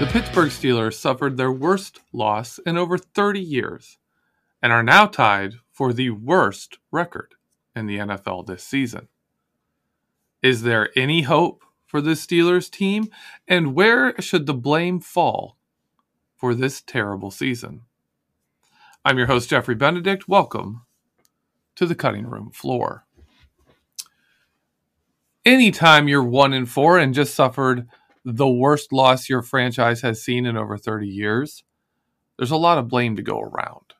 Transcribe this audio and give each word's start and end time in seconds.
The 0.00 0.06
Pittsburgh 0.06 0.48
Steelers 0.48 0.94
suffered 0.94 1.36
their 1.36 1.52
worst 1.52 2.00
loss 2.10 2.58
in 2.64 2.78
over 2.78 2.96
30 2.96 3.38
years 3.38 3.98
and 4.62 4.72
are 4.72 4.82
now 4.82 5.04
tied 5.04 5.56
for 5.70 5.92
the 5.92 6.08
worst 6.08 6.78
record 6.90 7.34
in 7.76 7.84
the 7.84 7.98
NFL 7.98 8.46
this 8.46 8.64
season. 8.64 9.08
Is 10.42 10.62
there 10.62 10.88
any 10.96 11.20
hope 11.20 11.64
for 11.84 12.00
the 12.00 12.12
Steelers 12.12 12.70
team? 12.70 13.10
And 13.46 13.74
where 13.74 14.18
should 14.22 14.46
the 14.46 14.54
blame 14.54 15.00
fall 15.00 15.58
for 16.34 16.54
this 16.54 16.80
terrible 16.80 17.30
season? 17.30 17.82
I'm 19.04 19.18
your 19.18 19.26
host, 19.26 19.50
Jeffrey 19.50 19.74
Benedict. 19.74 20.26
Welcome 20.26 20.86
to 21.74 21.84
the 21.84 21.94
cutting 21.94 22.26
room 22.26 22.52
floor. 22.52 23.04
Anytime 25.44 26.08
you're 26.08 26.24
one 26.24 26.54
in 26.54 26.64
four 26.64 26.98
and 26.98 27.12
just 27.12 27.34
suffered 27.34 27.86
the 28.24 28.48
worst 28.48 28.92
loss 28.92 29.28
your 29.28 29.42
franchise 29.42 30.02
has 30.02 30.22
seen 30.22 30.46
in 30.46 30.56
over 30.56 30.76
30 30.76 31.06
years, 31.06 31.64
there's 32.36 32.50
a 32.50 32.56
lot 32.56 32.78
of 32.78 32.88
blame 32.88 33.16
to 33.16 33.22
go 33.22 33.40
around. 33.40 33.94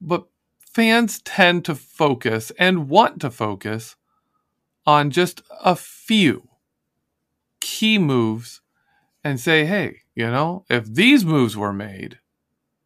But 0.00 0.26
fans 0.58 1.20
tend 1.20 1.64
to 1.66 1.74
focus 1.74 2.52
and 2.58 2.88
want 2.88 3.20
to 3.20 3.30
focus 3.30 3.96
on 4.86 5.10
just 5.10 5.42
a 5.62 5.76
few 5.76 6.48
key 7.60 7.98
moves 7.98 8.60
and 9.22 9.38
say, 9.38 9.66
hey, 9.66 10.02
you 10.14 10.26
know, 10.26 10.64
if 10.68 10.86
these 10.86 11.24
moves 11.24 11.56
were 11.56 11.72
made, 11.72 12.18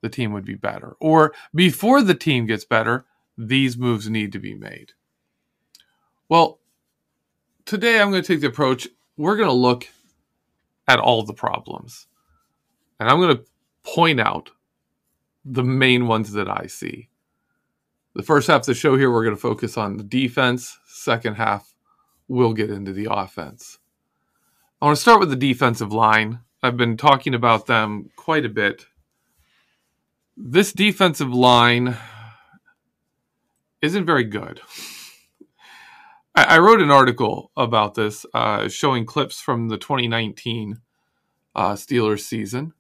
the 0.01 0.09
team 0.09 0.33
would 0.33 0.45
be 0.45 0.55
better. 0.55 0.97
Or 1.01 1.33
before 1.55 2.03
the 2.03 2.15
team 2.15 2.47
gets 2.47 2.65
better, 2.65 3.07
these 3.39 3.79
moves 3.79 4.09
need 4.09 4.33
to 4.33 4.39
be 4.39 4.55
made. 4.55 4.93
Well, 6.29 6.59
today 7.65 8.01
I'm 8.01 8.11
going 8.11 8.23
to 8.23 8.27
take 8.27 8.41
the 8.41 8.49
approach 8.49 8.89
we're 9.17 9.37
going 9.37 9.49
to 9.49 9.55
look 9.55 9.89
at 10.89 10.99
all 10.99 11.23
the 11.23 11.35
problems. 11.35 12.07
And 12.99 13.09
I'm 13.09 13.21
going 13.21 13.37
to 13.37 13.45
point 13.83 14.21
out 14.21 14.51
the 15.45 15.65
main 15.65 16.07
ones 16.07 16.33
that 16.33 16.49
I 16.49 16.67
see. 16.67 17.09
The 18.15 18.23
first 18.23 18.47
half 18.47 18.61
of 18.61 18.67
the 18.67 18.75
show 18.75 18.97
here, 18.97 19.11
we're 19.11 19.25
going 19.25 19.37
to 19.37 19.41
focus 19.41 19.77
on 19.77 19.97
the 19.97 20.05
defense. 20.05 20.79
Second 20.87 21.35
half, 21.35 21.75
we'll 22.29 22.53
get 22.53 22.71
into 22.71 22.93
the 22.93 23.09
offense. 23.11 23.79
I 24.81 24.87
want 24.87 24.97
to 24.97 25.03
start 25.03 25.21
with 25.21 25.31
the 25.31 25.37
defensive 25.37 25.93
line. 25.93 26.41
I've 26.63 26.77
been 26.77 26.97
talking 26.97 27.35
about 27.35 27.67
them 27.67 28.11
quite 28.17 28.45
a 28.45 28.49
bit. 28.49 28.87
This 30.37 30.73
defensive 30.73 31.33
line 31.33 31.97
isn't 33.83 34.07
very 34.07 34.25
good. 34.25 34.61
I, 36.35 36.45
I 36.45 36.59
wrote 36.59 36.81
an 36.81 36.91
article 36.91 37.51
about 37.57 37.95
this, 37.95 38.27
uh, 38.35 38.69
showing 38.69 39.07
clips 39.07 39.41
from 39.41 39.69
the 39.69 39.79
2019 39.79 40.81
uh, 41.55 41.73
Steelers 41.73 42.21
season 42.21 42.73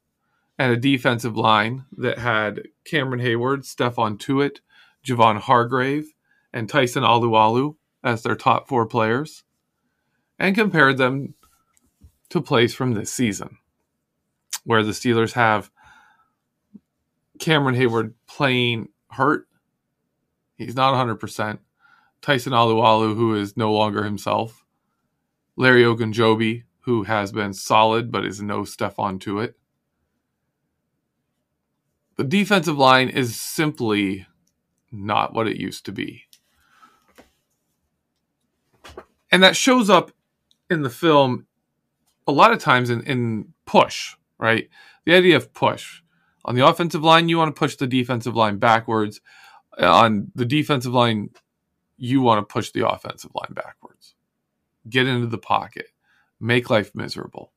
and 0.58 0.72
a 0.72 0.76
defensive 0.76 1.36
line 1.36 1.84
that 1.96 2.18
had 2.18 2.62
Cameron 2.84 3.20
Heyward, 3.20 3.64
Stephon 3.64 4.18
Tuitt, 4.18 4.60
Javon 5.04 5.38
Hargrave, 5.40 6.12
and 6.52 6.68
Tyson 6.68 7.02
Alualu 7.02 7.76
as 8.02 8.22
their 8.22 8.36
top 8.36 8.68
four 8.68 8.86
players, 8.86 9.44
and 10.38 10.54
compared 10.54 10.98
them 10.98 11.34
to 12.30 12.40
plays 12.40 12.74
from 12.74 12.92
this 12.92 13.12
season, 13.12 13.58
where 14.64 14.82
the 14.82 14.92
Steelers 14.92 15.32
have 15.32 15.70
Cameron 17.38 17.74
Heyward 17.74 18.14
playing 18.28 18.88
hurt. 19.10 19.46
He's 20.56 20.76
not 20.76 20.94
100%. 20.94 21.58
Tyson 22.24 22.54
Alualu, 22.54 23.14
who 23.14 23.34
is 23.34 23.54
no 23.54 23.70
longer 23.70 24.02
himself, 24.02 24.64
Larry 25.56 25.82
Ogunjobi, 25.82 26.62
who 26.80 27.02
has 27.02 27.30
been 27.30 27.52
solid 27.52 28.10
but 28.10 28.24
is 28.24 28.40
no 28.40 28.62
Stephon 28.62 29.18
Tuitt. 29.18 29.52
The 32.16 32.24
defensive 32.24 32.78
line 32.78 33.10
is 33.10 33.38
simply 33.38 34.26
not 34.90 35.34
what 35.34 35.46
it 35.46 35.58
used 35.58 35.84
to 35.84 35.92
be. 35.92 36.22
And 39.30 39.42
that 39.42 39.54
shows 39.54 39.90
up 39.90 40.10
in 40.70 40.80
the 40.80 40.88
film 40.88 41.46
a 42.26 42.32
lot 42.32 42.52
of 42.52 42.58
times 42.58 42.88
in, 42.88 43.02
in 43.02 43.52
push, 43.66 44.14
right? 44.38 44.70
The 45.04 45.14
idea 45.14 45.36
of 45.36 45.52
push. 45.52 46.00
On 46.46 46.54
the 46.54 46.66
offensive 46.66 47.04
line, 47.04 47.28
you 47.28 47.36
want 47.36 47.54
to 47.54 47.58
push 47.58 47.76
the 47.76 47.86
defensive 47.86 48.34
line 48.34 48.56
backwards. 48.56 49.20
On 49.78 50.30
the 50.34 50.46
defensive 50.46 50.94
line, 50.94 51.28
you 52.04 52.20
want 52.20 52.38
to 52.46 52.52
push 52.52 52.70
the 52.70 52.86
offensive 52.86 53.30
line 53.34 53.54
backwards, 53.54 54.14
get 54.88 55.06
into 55.06 55.26
the 55.26 55.38
pocket, 55.38 55.86
make 56.38 56.68
life 56.68 56.94
miserable. 56.94 57.52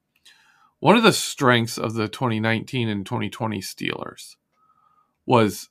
One 0.80 0.96
of 0.96 1.04
the 1.04 1.12
strengths 1.12 1.78
of 1.78 1.96
the 1.96 2.08
2019 2.08 2.88
and 2.88 3.06
2020 3.06 3.60
Steelers 3.60 4.36
was 5.26 5.70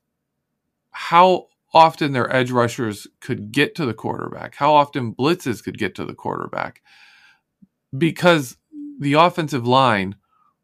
how 0.90 1.46
often 1.72 2.12
their 2.12 2.30
edge 2.34 2.50
rushers 2.50 3.06
could 3.20 3.50
get 3.50 3.74
to 3.76 3.86
the 3.86 3.94
quarterback, 3.94 4.56
how 4.56 4.74
often 4.74 5.14
blitzes 5.14 5.64
could 5.64 5.78
get 5.78 5.94
to 5.94 6.04
the 6.04 6.14
quarterback, 6.14 6.82
because 7.96 8.58
the 9.00 9.14
offensive 9.14 9.66
line 9.66 10.16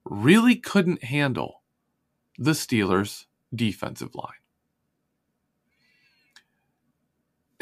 really 0.05 0.57
couldn't 0.57 1.05
handle 1.05 1.63
the 2.37 2.51
Steelers' 2.51 3.25
defensive 3.55 4.15
line. 4.15 4.42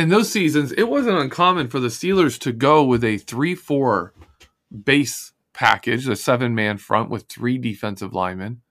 In 0.01 0.09
those 0.09 0.31
seasons, 0.33 0.73
it 0.73 0.85
wasn't 0.85 1.19
uncommon 1.19 1.69
for 1.69 1.79
the 1.79 1.89
Steelers 1.89 2.39
to 2.41 2.53
go 2.53 2.83
with 2.83 3.05
a 3.05 3.19
3 3.19 3.55
4 3.55 4.15
base 4.85 5.33
package, 5.53 6.09
a 6.09 6.17
seven 6.17 6.55
man 6.55 6.79
front 6.79 7.11
with 7.11 7.29
three 7.29 7.59
defensive 7.59 8.15
linemen, 8.15 8.63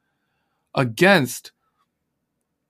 against 0.73 1.51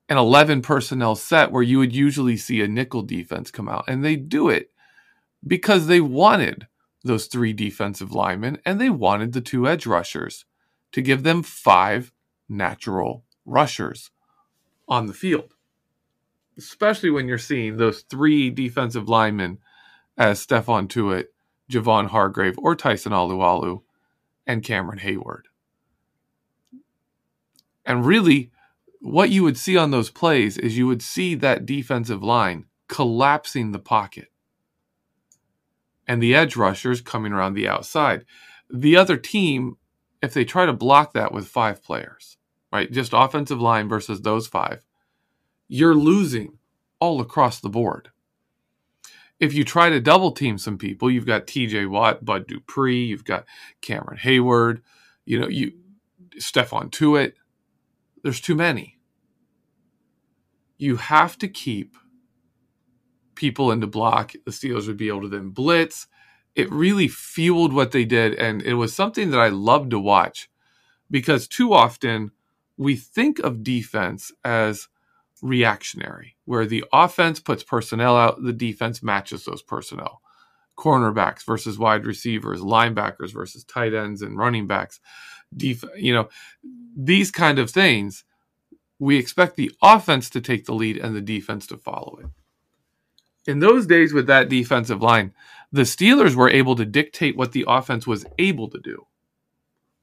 an 0.09 0.17
11 0.17 0.61
personnel 0.61 1.15
set 1.15 1.51
where 1.51 1.63
you 1.63 1.77
would 1.77 1.95
usually 1.95 2.35
see 2.35 2.61
a 2.61 2.67
nickel 2.67 3.03
defense 3.03 3.49
come 3.51 3.69
out. 3.69 3.85
And 3.87 4.03
they 4.03 4.15
do 4.15 4.49
it 4.49 4.71
because 5.45 5.87
they 5.87 6.01
wanted 6.01 6.67
those 7.03 7.27
three 7.27 7.53
defensive 7.53 8.11
linemen 8.11 8.57
and 8.65 8.81
they 8.81 8.89
wanted 8.89 9.31
the 9.31 9.41
two 9.41 9.67
edge 9.67 9.85
rushers 9.85 10.43
to 10.91 11.01
give 11.01 11.23
them 11.23 11.43
five 11.43 12.11
natural 12.49 13.23
rushers 13.45 14.11
on 14.87 15.05
the 15.05 15.13
field 15.13 15.53
especially 16.59 17.09
when 17.09 17.27
you're 17.27 17.37
seeing 17.37 17.77
those 17.77 18.01
three 18.01 18.49
defensive 18.49 19.07
linemen 19.07 19.57
as 20.17 20.45
Stephon 20.45 20.87
Tuitt, 20.87 21.27
Javon 21.71 22.07
Hargrave, 22.07 22.57
or 22.57 22.75
Tyson 22.75 23.13
Alualu, 23.13 23.81
and 24.45 24.63
Cameron 24.63 24.99
Heyward. 24.99 25.43
And 27.85 28.05
really, 28.05 28.51
what 28.99 29.29
you 29.29 29.43
would 29.43 29.57
see 29.57 29.77
on 29.77 29.91
those 29.91 30.09
plays 30.09 30.57
is 30.57 30.77
you 30.77 30.87
would 30.87 31.01
see 31.01 31.35
that 31.35 31.65
defensive 31.65 32.21
line 32.21 32.65
collapsing 32.87 33.71
the 33.71 33.79
pocket 33.79 34.27
and 36.07 36.21
the 36.21 36.35
edge 36.35 36.55
rushers 36.55 37.01
coming 37.01 37.31
around 37.31 37.53
the 37.53 37.67
outside. 37.67 38.25
The 38.69 38.97
other 38.97 39.15
team, 39.15 39.77
if 40.21 40.33
they 40.33 40.43
try 40.43 40.65
to 40.65 40.73
block 40.73 41.13
that 41.13 41.31
with 41.31 41.47
five 41.47 41.83
players, 41.83 42.37
right, 42.73 42.91
just 42.91 43.13
offensive 43.13 43.61
line 43.61 43.87
versus 43.87 44.21
those 44.21 44.47
five, 44.47 44.83
you're 45.69 45.95
losing 45.95 46.57
all 46.99 47.21
across 47.21 47.61
the 47.61 47.69
board. 47.69 48.09
If 49.39 49.53
you 49.53 49.63
try 49.63 49.89
to 49.89 50.01
double 50.01 50.33
team 50.33 50.57
some 50.57 50.77
people, 50.77 51.09
you've 51.09 51.25
got 51.25 51.47
TJ 51.47 51.89
Watt, 51.89 52.25
Bud 52.25 52.47
Dupree, 52.47 53.05
you've 53.05 53.23
got 53.23 53.45
Cameron 53.79 54.17
Heyward, 54.17 54.81
you 55.25 55.39
know, 55.39 55.47
you 55.47 55.71
Stephon 56.37 56.91
Tuitt. 56.91 57.33
There's 58.21 58.41
too 58.41 58.55
many. 58.55 58.97
You 60.77 60.97
have 60.97 61.37
to 61.37 61.47
keep 61.47 61.95
people 63.35 63.71
into 63.71 63.87
block. 63.87 64.33
The 64.33 64.51
Steelers 64.51 64.87
would 64.87 64.97
be 64.97 65.07
able 65.07 65.21
to 65.21 65.29
then 65.29 65.51
blitz. 65.51 66.07
It 66.55 66.69
really 66.71 67.07
fueled 67.07 67.71
what 67.71 67.91
they 67.91 68.03
did, 68.03 68.33
and 68.33 68.61
it 68.61 68.73
was 68.73 68.93
something 68.93 69.31
that 69.31 69.39
I 69.39 69.47
loved 69.47 69.91
to 69.91 69.99
watch 69.99 70.49
because 71.09 71.47
too 71.47 71.73
often 71.73 72.31
we 72.75 72.95
think 72.97 73.39
of 73.39 73.63
defense 73.63 74.31
as 74.43 74.88
reactionary, 75.41 76.35
where 76.45 76.65
the 76.65 76.83
offense 76.91 77.39
puts 77.39 77.63
personnel 77.63 78.17
out, 78.17 78.43
the 78.43 78.53
defense 78.53 79.01
matches 79.01 79.45
those 79.45 79.61
personnel. 79.61 80.21
Cornerbacks 80.77 81.43
versus 81.45 81.77
wide 81.77 82.05
receivers, 82.05 82.61
linebackers 82.61 83.33
versus 83.33 83.63
tight 83.63 83.93
ends 83.93 84.21
and 84.21 84.37
running 84.37 84.67
backs. 84.67 84.99
Def- 85.55 85.83
you 85.97 86.13
know, 86.13 86.29
these 86.95 87.31
kind 87.31 87.59
of 87.59 87.69
things, 87.69 88.23
we 88.97 89.17
expect 89.17 89.55
the 89.55 89.71
offense 89.81 90.29
to 90.31 90.41
take 90.41 90.65
the 90.65 90.73
lead 90.73 90.97
and 90.97 91.15
the 91.15 91.21
defense 91.21 91.67
to 91.67 91.77
follow 91.77 92.19
it. 92.21 92.27
In 93.49 93.59
those 93.59 93.87
days 93.87 94.13
with 94.13 94.27
that 94.27 94.49
defensive 94.49 95.01
line, 95.01 95.33
the 95.71 95.81
Steelers 95.81 96.35
were 96.35 96.49
able 96.49 96.75
to 96.75 96.85
dictate 96.85 97.37
what 97.37 97.51
the 97.51 97.65
offense 97.67 98.05
was 98.05 98.25
able 98.37 98.69
to 98.69 98.79
do 98.79 99.05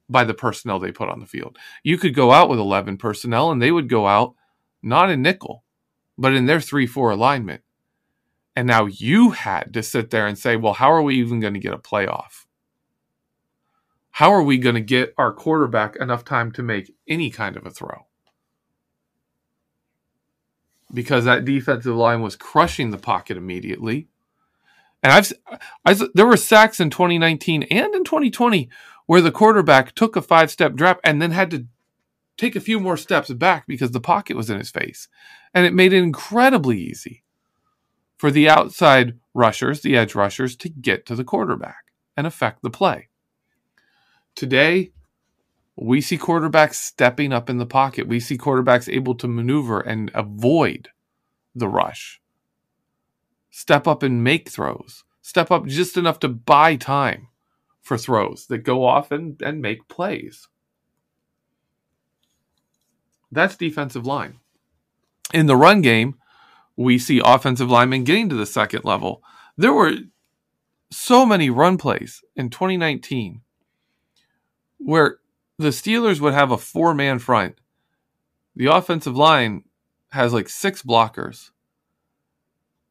by 0.08 0.24
the 0.24 0.34
personnel 0.34 0.78
they 0.78 0.92
put 0.92 1.08
on 1.08 1.20
the 1.20 1.26
field. 1.26 1.58
You 1.82 1.98
could 1.98 2.14
go 2.14 2.32
out 2.32 2.48
with 2.48 2.58
11 2.58 2.96
personnel 2.98 3.50
and 3.50 3.60
they 3.60 3.72
would 3.72 3.88
go 3.88 4.06
out 4.06 4.34
not 4.82 5.10
in 5.10 5.22
nickel, 5.22 5.64
but 6.18 6.32
in 6.32 6.46
their 6.46 6.60
3 6.60 6.86
4 6.86 7.10
alignment. 7.10 7.62
And 8.54 8.66
now 8.66 8.86
you 8.86 9.30
had 9.30 9.74
to 9.74 9.82
sit 9.82 10.10
there 10.10 10.26
and 10.26 10.38
say, 10.38 10.56
well, 10.56 10.72
how 10.72 10.90
are 10.90 11.02
we 11.02 11.16
even 11.16 11.40
going 11.40 11.54
to 11.54 11.60
get 11.60 11.74
a 11.74 11.78
playoff? 11.78 12.46
How 14.12 14.32
are 14.32 14.42
we 14.42 14.56
going 14.56 14.76
to 14.76 14.80
get 14.80 15.12
our 15.18 15.30
quarterback 15.30 15.96
enough 15.96 16.24
time 16.24 16.50
to 16.52 16.62
make 16.62 16.94
any 17.06 17.28
kind 17.28 17.54
of 17.54 17.66
a 17.66 17.70
throw? 17.70 18.06
Because 20.92 21.26
that 21.26 21.44
defensive 21.44 21.94
line 21.94 22.22
was 22.22 22.34
crushing 22.34 22.90
the 22.90 22.98
pocket 22.98 23.36
immediately. 23.36 24.08
And 25.02 25.12
I've, 25.12 25.32
I, 25.84 26.08
there 26.14 26.26
were 26.26 26.38
sacks 26.38 26.80
in 26.80 26.88
2019 26.88 27.64
and 27.64 27.94
in 27.94 28.04
2020 28.04 28.70
where 29.04 29.20
the 29.20 29.30
quarterback 29.30 29.94
took 29.94 30.16
a 30.16 30.22
five 30.22 30.50
step 30.50 30.74
drop 30.74 30.98
and 31.04 31.20
then 31.20 31.32
had 31.32 31.50
to 31.50 31.66
take 32.36 32.56
a 32.56 32.60
few 32.60 32.78
more 32.80 32.96
steps 32.96 33.30
back 33.32 33.66
because 33.66 33.92
the 33.92 34.00
pocket 34.00 34.36
was 34.36 34.50
in 34.50 34.58
his 34.58 34.70
face. 34.70 35.08
And 35.54 35.66
it 35.66 35.74
made 35.74 35.92
it 35.92 36.02
incredibly 36.02 36.78
easy 36.78 37.22
for 38.16 38.30
the 38.30 38.48
outside 38.48 39.18
rushers, 39.34 39.80
the 39.80 39.96
edge 39.96 40.14
rushers, 40.14 40.56
to 40.56 40.68
get 40.68 41.06
to 41.06 41.14
the 41.14 41.24
quarterback 41.24 41.92
and 42.16 42.26
affect 42.26 42.62
the 42.62 42.70
play. 42.70 43.08
Today, 44.34 44.92
we 45.76 46.00
see 46.00 46.16
quarterbacks 46.16 46.74
stepping 46.74 47.32
up 47.32 47.50
in 47.50 47.58
the 47.58 47.66
pocket. 47.66 48.08
We 48.08 48.20
see 48.20 48.38
quarterbacks 48.38 48.92
able 48.92 49.14
to 49.16 49.28
maneuver 49.28 49.80
and 49.80 50.10
avoid 50.14 50.88
the 51.54 51.68
rush. 51.68 52.20
Step 53.50 53.86
up 53.86 54.02
and 54.02 54.22
make 54.24 54.48
throws. 54.50 55.04
Step 55.22 55.50
up 55.50 55.66
just 55.66 55.96
enough 55.96 56.18
to 56.20 56.28
buy 56.28 56.76
time 56.76 57.28
for 57.80 57.96
throws 57.98 58.46
that 58.46 58.58
go 58.58 58.84
off 58.84 59.10
and, 59.10 59.40
and 59.42 59.60
make 59.60 59.88
plays. 59.88 60.48
That's 63.30 63.56
defensive 63.56 64.06
line. 64.06 64.38
In 65.34 65.46
the 65.46 65.56
run 65.56 65.82
game, 65.82 66.16
we 66.76 66.98
see 66.98 67.20
offensive 67.24 67.70
linemen 67.70 68.04
getting 68.04 68.28
to 68.28 68.36
the 68.36 68.46
second 68.46 68.84
level. 68.84 69.22
There 69.56 69.72
were 69.72 69.94
so 70.90 71.26
many 71.26 71.50
run 71.50 71.78
plays 71.78 72.22
in 72.36 72.50
2019 72.50 73.40
where 74.78 75.18
the 75.58 75.68
Steelers 75.68 76.20
would 76.20 76.34
have 76.34 76.50
a 76.50 76.58
four 76.58 76.94
man 76.94 77.18
front. 77.18 77.58
The 78.54 78.66
offensive 78.66 79.16
line 79.16 79.64
has 80.10 80.32
like 80.32 80.48
six 80.48 80.82
blockers, 80.82 81.50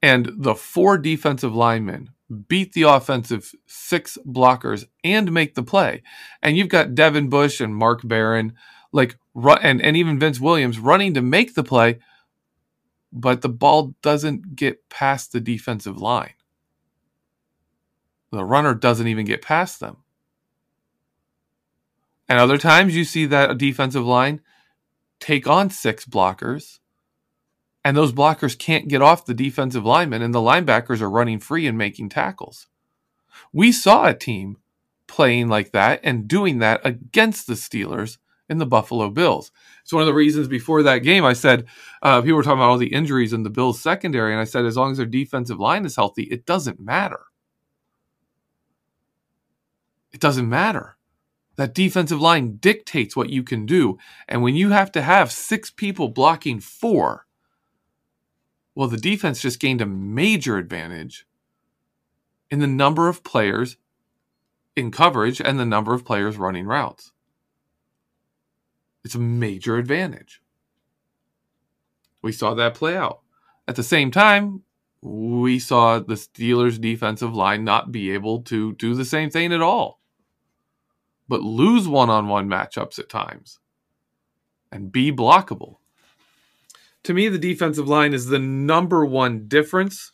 and 0.01 0.29
the 0.37 0.55
four 0.55 0.97
defensive 0.97 1.55
linemen 1.55 2.09
beat 2.47 2.73
the 2.73 2.83
offensive 2.83 3.51
six 3.65 4.17
blockers 4.25 4.85
and 5.03 5.31
make 5.31 5.55
the 5.55 5.63
play. 5.63 6.03
And 6.41 6.57
you've 6.57 6.69
got 6.69 6.95
Devin 6.95 7.29
Bush 7.29 7.61
and 7.61 7.75
Mark 7.75 8.01
Barron, 8.03 8.53
like 8.91 9.17
and 9.35 9.81
and 9.81 9.97
even 9.97 10.19
Vince 10.19 10.39
Williams 10.39 10.79
running 10.79 11.13
to 11.13 11.21
make 11.21 11.55
the 11.55 11.63
play, 11.63 11.99
but 13.11 13.41
the 13.41 13.49
ball 13.49 13.95
doesn't 14.01 14.55
get 14.55 14.89
past 14.89 15.31
the 15.31 15.39
defensive 15.39 15.97
line. 15.97 16.33
The 18.31 18.45
runner 18.45 18.73
doesn't 18.73 19.07
even 19.07 19.25
get 19.25 19.41
past 19.41 19.79
them. 19.79 19.97
And 22.27 22.39
other 22.39 22.57
times 22.57 22.95
you 22.95 23.03
see 23.03 23.25
that 23.27 23.51
a 23.51 23.55
defensive 23.55 24.05
line 24.05 24.41
take 25.19 25.47
on 25.47 25.69
six 25.69 26.05
blockers 26.05 26.79
and 27.85 27.95
those 27.95 28.11
blockers 28.11 28.57
can't 28.57 28.87
get 28.87 29.03
off 29.03 29.25
the 29.25 29.35
defensive 29.35 29.85
linemen, 29.85 30.23
and 30.23 30.33
the 30.33 30.39
linebackers 30.39 31.01
are 31.01 31.09
running 31.09 31.39
free 31.39 31.67
and 31.67 31.77
making 31.77 32.09
tackles. 32.09 32.65
We 33.53 33.71
saw 33.71 34.07
a 34.07 34.15
team 34.15 34.57
playing 35.05 35.49
like 35.49 35.71
that 35.71 35.99
and 36.03 36.27
doing 36.27 36.57
that 36.59 36.81
against 36.83 37.45
the 37.45 37.53
Steelers 37.53 38.17
in 38.49 38.57
the 38.57 38.65
Buffalo 38.65 39.09
Bills. 39.09 39.51
It's 39.81 39.93
one 39.93 40.01
of 40.01 40.07
the 40.07 40.13
reasons 40.13 40.47
before 40.47 40.83
that 40.83 40.99
game 40.99 41.25
I 41.25 41.33
said 41.33 41.65
uh, 42.01 42.21
people 42.21 42.37
were 42.37 42.43
talking 42.43 42.59
about 42.59 42.69
all 42.69 42.77
the 42.77 42.93
injuries 42.93 43.33
in 43.33 43.43
the 43.43 43.49
Bills 43.49 43.81
secondary, 43.81 44.31
and 44.31 44.41
I 44.41 44.45
said 44.45 44.65
as 44.65 44.77
long 44.77 44.91
as 44.91 44.97
their 44.97 45.05
defensive 45.05 45.59
line 45.59 45.85
is 45.85 45.95
healthy, 45.95 46.23
it 46.23 46.45
doesn't 46.45 46.79
matter. 46.79 47.25
It 50.11 50.19
doesn't 50.19 50.49
matter. 50.49 50.97
That 51.57 51.73
defensive 51.73 52.21
line 52.21 52.57
dictates 52.57 53.15
what 53.15 53.29
you 53.29 53.41
can 53.41 53.65
do, 53.65 53.97
and 54.27 54.41
when 54.41 54.55
you 54.55 54.69
have 54.69 54.91
to 54.93 55.01
have 55.01 55.31
six 55.31 55.71
people 55.71 56.09
blocking 56.09 56.59
four 56.59 57.25
well, 58.75 58.89
the 58.89 58.97
defense 58.97 59.41
just 59.41 59.61
gained 59.61 59.81
a 59.81 59.85
major 59.85 60.57
advantage 60.57 61.25
in 62.51 62.59
the 62.59 62.67
number 62.67 63.07
of 63.07 63.23
players 63.23 63.77
in 64.75 64.91
coverage 64.91 65.39
and 65.39 65.57
the 65.57 65.65
number 65.65 65.93
of 65.93 66.03
players 66.03 66.37
running 66.37 66.65
routes. 66.65 67.13
It's 69.05 69.15
a 69.15 69.19
major 69.19 69.77
advantage. 69.77 70.41
We 72.21 72.33
saw 72.33 72.53
that 72.55 72.73
play 72.73 72.97
out. 72.97 73.21
At 73.67 73.77
the 73.77 73.83
same 73.83 74.11
time, 74.11 74.63
we 75.01 75.59
saw 75.59 75.99
the 75.99 76.15
Steelers' 76.15 76.81
defensive 76.81 77.33
line 77.33 77.63
not 77.63 77.93
be 77.93 78.11
able 78.11 78.41
to 78.43 78.73
do 78.73 78.93
the 78.95 79.05
same 79.05 79.29
thing 79.29 79.53
at 79.53 79.61
all, 79.61 80.01
but 81.29 81.41
lose 81.41 81.87
one 81.87 82.09
on 82.09 82.27
one 82.27 82.49
matchups 82.49 82.99
at 82.99 83.07
times 83.07 83.59
and 84.69 84.91
be 84.91 85.11
blockable 85.11 85.77
to 87.05 87.13
me, 87.13 87.29
the 87.29 87.37
defensive 87.37 87.87
line 87.87 88.15
is 88.15 88.25
the 88.25 88.39
number 88.39 89.05
one 89.05 89.47
difference 89.47 90.11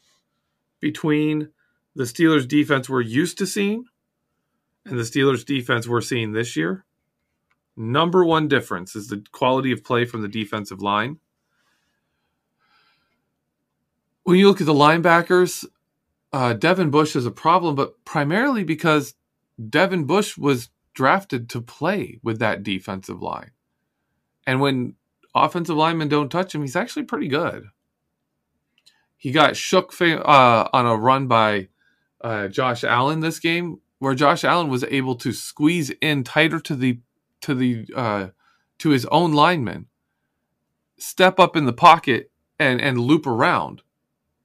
between 0.82 1.50
the 1.96 2.04
Steelers' 2.04 2.48
defense 2.48 2.90
we're 2.90 3.00
used 3.00 3.38
to 3.38 3.48
seeing 3.48 3.86
and 4.86 5.00
the 5.00 5.04
Steelers' 5.04 5.46
defense 5.46 5.88
we're 5.88 6.02
seeing 6.02 6.34
this 6.34 6.58
year. 6.58 6.86
Number 7.78 8.26
one 8.26 8.48
difference 8.48 8.96
is 8.96 9.08
the 9.08 9.24
quality 9.32 9.72
of 9.72 9.84
play 9.84 10.06
from 10.06 10.22
the 10.22 10.28
defensive 10.28 10.82
line. 10.82 11.18
When 14.24 14.38
you 14.38 14.48
look 14.48 14.62
at 14.62 14.68
the 14.68 14.74
linebackers, 14.74 15.66
uh, 16.34 16.54
Devin 16.54 16.92
Bush 16.92 17.16
is 17.16 17.26
a 17.26 17.32
problem, 17.32 17.76
but 17.76 18.04
primarily 18.06 18.64
because 18.64 19.16
Devin 19.70 20.06
Bush 20.06 20.38
was 20.38 20.70
drafted 20.94 21.50
to 21.50 21.62
play 21.62 22.20
with 22.24 22.40
that 22.40 22.64
defensive 22.64 23.22
line. 23.22 23.52
And 24.46 24.60
when 24.60 24.96
offensive 25.34 25.76
linemen 25.76 26.10
don't 26.10 26.30
touch 26.30 26.54
him, 26.54 26.62
he's 26.62 26.76
actually 26.76 27.04
pretty 27.04 27.28
good. 27.28 27.66
He 29.18 29.32
got 29.32 29.56
shook 29.56 29.94
uh, 30.02 30.70
on 30.74 30.86
a 30.86 30.96
run 30.96 31.28
by 31.28 31.70
uh, 32.22 32.48
Josh 32.48 32.84
Allen 32.84 33.20
this 33.20 33.40
game, 33.40 33.80
where 34.00 34.16
Josh 34.16 34.44
Allen 34.44 34.68
was 34.68 34.84
able 34.86 35.16
to 35.18 35.32
squeeze 35.32 35.92
in 36.02 36.24
tighter 36.24 36.60
to 36.60 36.76
the 36.76 37.00
to 37.42 37.56
the 37.56 37.86
uh, 37.96 38.28
to 38.80 38.90
his 38.90 39.06
own 39.08 39.34
lineman, 39.34 39.88
step 40.98 41.40
up 41.40 41.56
in 41.56 41.66
the 41.66 41.74
pocket 41.74 42.32
and 42.60 42.82
and 42.82 43.00
loop 43.00 43.26
around 43.28 43.82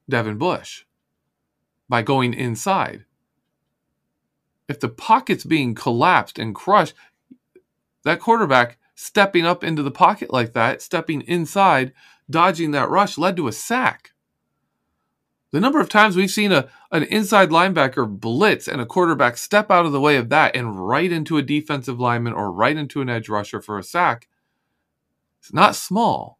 Devin 0.09 0.37
Bush 0.37 0.85
by 1.89 2.01
going 2.01 2.33
inside. 2.33 3.05
If 4.67 4.79
the 4.79 4.89
pocket's 4.89 5.45
being 5.45 5.75
collapsed 5.75 6.37
and 6.37 6.53
crushed, 6.53 6.93
that 8.03 8.19
quarterback 8.19 8.77
stepping 8.95 9.45
up 9.45 9.63
into 9.63 9.83
the 9.83 9.91
pocket 9.91 10.33
like 10.33 10.53
that, 10.53 10.81
stepping 10.81 11.21
inside, 11.21 11.93
dodging 12.29 12.71
that 12.71 12.89
rush 12.89 13.17
led 13.17 13.37
to 13.37 13.47
a 13.47 13.51
sack. 13.51 14.11
The 15.51 15.61
number 15.61 15.79
of 15.79 15.87
times 15.87 16.15
we've 16.15 16.29
seen 16.29 16.51
a, 16.51 16.67
an 16.91 17.03
inside 17.03 17.49
linebacker 17.49 18.07
blitz 18.07 18.67
and 18.67 18.81
a 18.81 18.85
quarterback 18.85 19.37
step 19.37 19.71
out 19.71 19.85
of 19.85 19.93
the 19.93 20.01
way 20.01 20.17
of 20.17 20.29
that 20.29 20.55
and 20.55 20.87
right 20.87 21.11
into 21.11 21.37
a 21.37 21.41
defensive 21.41 21.99
lineman 21.99 22.33
or 22.33 22.51
right 22.51 22.75
into 22.75 23.01
an 23.01 23.09
edge 23.09 23.29
rusher 23.29 23.61
for 23.61 23.79
a 23.79 23.83
sack, 23.83 24.27
it's 25.39 25.53
not 25.53 25.75
small. 25.75 26.39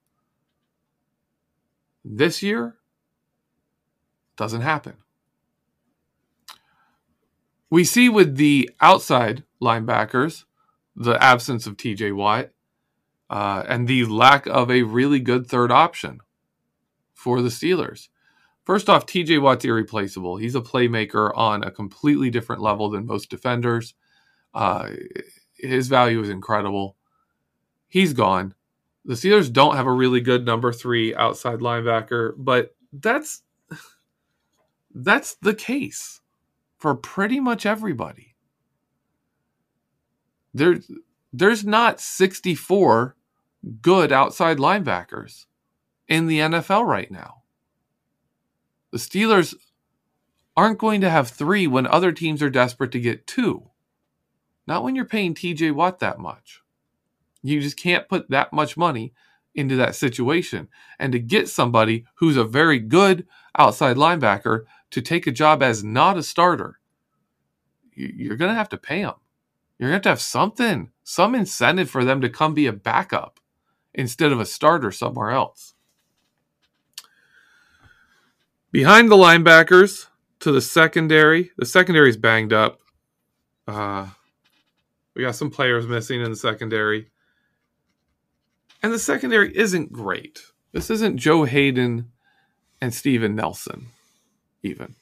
This 2.04 2.44
year, 2.44 2.78
doesn't 4.36 4.62
happen. 4.62 4.94
We 7.70 7.84
see 7.84 8.08
with 8.08 8.38
the 8.38 8.70
outside 8.80 9.44
linebackers, 9.62 10.46
the 10.96 11.22
absence 11.22 11.68
of 11.68 11.76
TJ 11.76 12.16
Watt 12.16 12.52
uh, 13.30 13.64
and 13.68 13.88
the 13.88 14.06
lack 14.06 14.46
of 14.48 14.72
a 14.72 14.84
really 14.84 15.20
good 15.20 15.48
third 15.48 15.72
option 15.72 16.22
for 17.14 17.42
the 17.42 17.50
Steelers. 17.50 18.08
First 18.68 18.90
off, 18.90 19.06
TJ 19.06 19.42
Watt's 19.42 19.64
irreplaceable. 19.64 20.36
He's 20.36 20.54
a 20.54 20.60
playmaker 20.60 21.32
on 21.38 21.64
a 21.64 21.72
completely 21.72 22.30
different 22.30 22.62
level 22.62 22.90
than 22.90 23.06
most 23.06 23.30
defenders. 23.30 23.94
Uh, 24.54 24.90
his 25.56 25.88
value 25.88 26.22
is 26.22 26.28
incredible. 26.28 26.98
He's 27.88 28.12
gone. 28.12 28.56
The 29.06 29.14
Steelers 29.14 29.54
don't 29.54 29.78
have 29.78 29.88
a 29.88 29.92
really 29.94 30.20
good 30.20 30.46
number 30.46 30.74
three 30.74 31.16
outside 31.16 31.60
linebacker, 31.60 32.34
but 32.36 32.76
that's 32.92 33.42
that's 34.94 35.36
the 35.36 35.54
case 35.54 36.20
for 36.78 36.94
pretty 36.94 37.40
much 37.40 37.66
everybody. 37.66 38.36
There, 40.54 40.80
there's 41.32 41.64
not 41.64 42.02
64 42.02 43.16
good 43.82 44.12
outside 44.12 44.58
linebackers 44.58 45.46
in 46.10 46.28
the 46.28 46.40
NFL 46.40 46.86
right 46.86 47.10
now. 47.10 47.44
The 48.91 48.98
Steelers 48.98 49.56
aren't 50.56 50.79
going 50.79 51.01
to 51.01 51.10
have 51.10 51.29
three 51.29 51.67
when 51.67 51.86
other 51.88 52.12
teams 52.12 52.41
are 52.41 52.50
desperate 52.50 52.91
to 52.91 53.00
get 53.00 53.27
two. 53.27 53.70
Not 54.65 54.84
when 54.84 54.96
you're 54.96 55.06
paying 55.06 55.34
TJ 55.34 55.74
Watt 55.74 56.00
that 56.00 56.20
much. 56.20 56.62
You 57.44 57.62
just 57.62 57.77
can't 57.77 58.10
put 58.10 58.29
that 58.29 58.51
much 58.51 58.75
money 58.75 59.13
into 59.56 59.75
that 59.75 59.96
situation. 59.96 60.67
And 61.00 61.12
to 61.13 61.20
get 61.20 61.50
somebody 61.50 62.06
who's 62.15 62.38
a 62.38 62.44
very 62.44 62.79
good 62.79 63.25
outside 63.58 63.98
linebacker 63.98 64.65
to 64.91 65.01
take 65.01 65.27
a 65.27 65.32
job 65.32 65.62
as 65.62 65.84
not 65.84 66.17
a 66.17 66.24
starter, 66.24 66.79
you're 67.94 68.38
going 68.38 68.51
to 68.51 68.58
have 68.58 68.70
to 68.70 68.77
pay 68.77 69.01
them. 69.01 69.15
You're 69.77 69.89
going 69.89 70.01
to 70.01 70.10
have 70.10 70.17
to 70.17 70.22
have 70.22 70.22
something, 70.22 70.91
some 71.03 71.36
incentive 71.36 71.89
for 71.89 72.03
them 72.03 72.22
to 72.22 72.29
come 72.29 72.53
be 72.53 72.67
a 72.67 72.74
backup 72.74 73.39
instead 73.94 74.32
of 74.32 74.39
a 74.39 74.46
starter 74.46 74.91
somewhere 74.91 75.32
else. 75.32 75.74
Behind 78.72 79.10
the 79.10 79.16
linebackers 79.16 80.08
to 80.40 80.52
the 80.52 80.62
secondary, 80.62 81.52
the 81.58 81.66
secondary 81.66 82.10
is 82.10 82.18
banged 82.18 82.52
up. 82.54 82.80
Uh, 83.68 84.08
we 85.16 85.24
got 85.24 85.36
some 85.36 85.50
players 85.50 85.88
missing 85.88 86.22
in 86.22 86.30
the 86.30 86.36
secondary. 86.36 87.10
And 88.84 88.94
the 88.94 89.00
secondary 89.00 89.56
isn't 89.58 89.92
great. 89.92 90.42
This 90.74 90.90
isn't 90.90 91.18
Joe 91.18 91.46
Haden 91.46 92.12
and 92.82 92.94
Steven 92.94 93.36
Nelson, 93.36 93.88
even. 94.62 94.96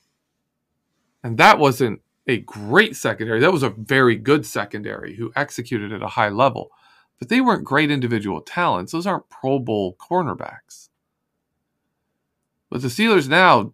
And 1.23 1.37
that 1.39 1.59
wasn't 1.59 2.01
a 2.27 2.37
great 2.37 2.95
secondary. 2.95 3.39
That 3.39 3.51
was 3.51 3.63
a 3.63 3.69
very 3.69 4.15
good 4.15 4.45
secondary 4.45 5.15
who 5.15 5.33
executed 5.35 5.91
at 5.91 6.03
a 6.03 6.07
high 6.07 6.29
level. 6.29 6.69
But 7.19 7.29
they 7.29 7.41
weren't 7.41 7.63
great 7.63 7.91
individual 7.91 8.41
talents. 8.41 8.91
Those 8.91 9.07
aren't 9.07 9.29
Pro 9.29 9.59
Bowl 9.59 9.95
cornerbacks. 9.99 10.89
But 12.75 12.81
the 12.81 12.89
Steelers 12.89 13.29
now 13.29 13.71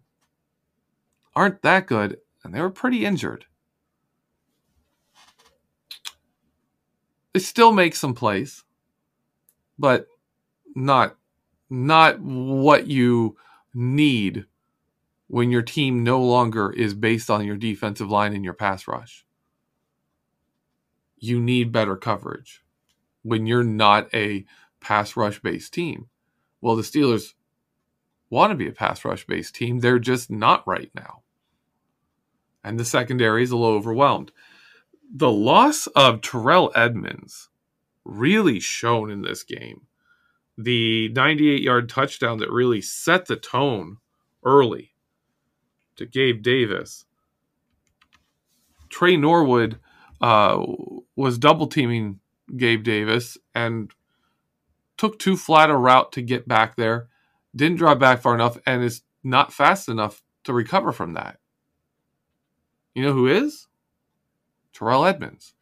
aren't 1.34 1.62
that 1.62 1.88
good, 1.88 2.18
and 2.44 2.54
they 2.54 2.60
were 2.60 2.70
pretty 2.70 3.04
injured. 3.04 3.46
They 7.32 7.40
still 7.40 7.72
make 7.72 7.96
some 7.96 8.14
plays, 8.14 8.62
but 9.76 10.06
not 10.76 11.16
not 11.68 12.20
what 12.20 12.86
you 12.86 13.36
need 13.74 14.46
when 15.26 15.50
your 15.50 15.62
team 15.62 16.04
no 16.04 16.22
longer 16.22 16.70
is 16.70 16.94
based 16.94 17.28
on 17.28 17.44
your 17.44 17.56
defensive 17.56 18.08
line 18.08 18.32
and 18.32 18.44
your 18.44 18.54
pass 18.54 18.86
rush. 18.86 19.26
You 21.16 21.40
need 21.40 21.72
better 21.72 21.96
coverage 21.96 22.62
when 23.22 23.46
you're 23.46 23.64
not 23.64 24.14
a 24.14 24.46
pass 24.80 25.16
rush 25.16 25.40
based 25.40 25.74
team. 25.74 26.08
Well, 26.60 26.76
the 26.76 26.82
Steelers 26.82 27.34
want 28.32 28.50
to 28.50 28.56
be 28.56 28.66
a 28.66 28.72
pass 28.72 29.04
rush 29.04 29.26
based 29.26 29.54
team. 29.54 29.78
They're 29.78 29.98
just 29.98 30.30
not 30.30 30.66
right 30.66 30.90
now. 30.94 31.22
And 32.64 32.80
the 32.80 32.84
secondary 32.84 33.42
is 33.42 33.50
a 33.50 33.56
little 33.56 33.76
overwhelmed. 33.76 34.32
The 35.14 35.30
loss 35.30 35.86
of 35.88 36.22
Terrell 36.22 36.72
Edmunds 36.74 37.50
really 38.04 38.58
shown 38.58 39.10
in 39.10 39.20
this 39.20 39.42
game. 39.42 39.82
The 40.56 41.10
98 41.10 41.60
yard 41.62 41.88
touchdown 41.90 42.38
that 42.38 42.50
really 42.50 42.80
set 42.80 43.26
the 43.26 43.36
tone 43.36 43.98
early 44.42 44.94
to 45.96 46.06
Gabe 46.06 46.42
Davis. 46.42 47.04
Tre 48.88 49.16
Norwood 49.16 49.78
uh, 50.22 50.64
was 51.16 51.36
double 51.36 51.66
teaming 51.66 52.20
Gabe 52.56 52.82
Davis 52.82 53.36
and 53.54 53.90
took 54.96 55.18
too 55.18 55.36
flat 55.36 55.68
a 55.68 55.76
route 55.76 56.12
to 56.12 56.22
get 56.22 56.48
back 56.48 56.76
there. 56.76 57.08
Didn't 57.54 57.78
draw 57.78 57.94
back 57.94 58.20
far 58.20 58.34
enough 58.34 58.58
and 58.66 58.82
is 58.82 59.02
not 59.22 59.52
fast 59.52 59.88
enough 59.88 60.22
to 60.44 60.52
recover 60.52 60.92
from 60.92 61.14
that. 61.14 61.38
You 62.94 63.02
know 63.02 63.12
who 63.12 63.26
is? 63.26 63.68
Terrell 64.72 65.04
Edmunds. 65.04 65.54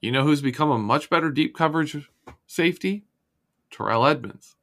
You 0.00 0.12
know 0.12 0.24
who's 0.24 0.42
become 0.42 0.70
a 0.70 0.78
much 0.78 1.10
better 1.10 1.30
deep 1.30 1.54
coverage 1.54 2.08
safety? 2.46 3.04
Terrell 3.70 4.06
Edmunds. 4.06 4.56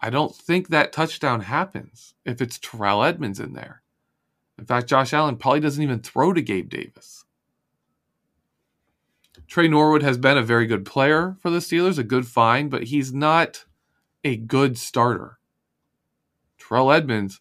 I 0.00 0.10
don't 0.10 0.34
think 0.34 0.68
that 0.68 0.92
touchdown 0.92 1.42
happens 1.42 2.14
if 2.24 2.42
it's 2.42 2.58
Terrell 2.58 3.02
Edmunds 3.02 3.40
in 3.40 3.54
there. 3.54 3.82
In 4.58 4.66
fact, 4.66 4.88
Josh 4.88 5.12
Allen 5.12 5.36
probably 5.36 5.60
doesn't 5.60 5.82
even 5.82 6.00
throw 6.00 6.32
to 6.32 6.42
Gabe 6.42 6.68
Davis. 6.68 7.24
Tre 9.46 9.68
Norwood 9.68 10.02
has 10.02 10.16
been 10.16 10.38
a 10.38 10.42
very 10.42 10.66
good 10.66 10.84
player 10.84 11.36
for 11.40 11.50
the 11.50 11.58
Steelers, 11.58 11.98
a 11.98 12.04
good 12.04 12.26
find, 12.26 12.70
but 12.70 12.84
he's 12.84 13.12
not 13.12 13.64
a 14.24 14.36
good 14.36 14.78
starter. 14.78 15.38
Terrell 16.58 16.90
Edmunds 16.90 17.40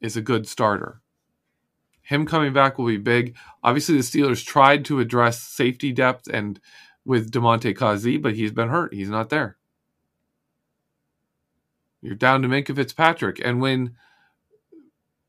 is 0.00 0.16
a 0.16 0.22
good 0.22 0.48
starter. 0.48 1.00
Him 2.02 2.24
coming 2.24 2.52
back 2.52 2.78
will 2.78 2.86
be 2.86 2.96
big. 2.96 3.36
Obviously, 3.62 3.96
the 3.96 4.02
Steelers 4.02 4.44
tried 4.44 4.84
to 4.86 5.00
address 5.00 5.42
safety 5.42 5.92
depth 5.92 6.28
and 6.32 6.58
with 7.04 7.30
Damontae 7.30 7.76
Kazee, 7.76 8.20
but 8.20 8.34
he's 8.34 8.52
been 8.52 8.68
hurt. 8.68 8.94
He's 8.94 9.10
not 9.10 9.28
there. 9.28 9.56
You're 12.00 12.14
down 12.14 12.42
to 12.42 12.48
Minkah 12.48 12.76
Fitzpatrick. 12.76 13.40
And 13.44 13.60
when 13.60 13.96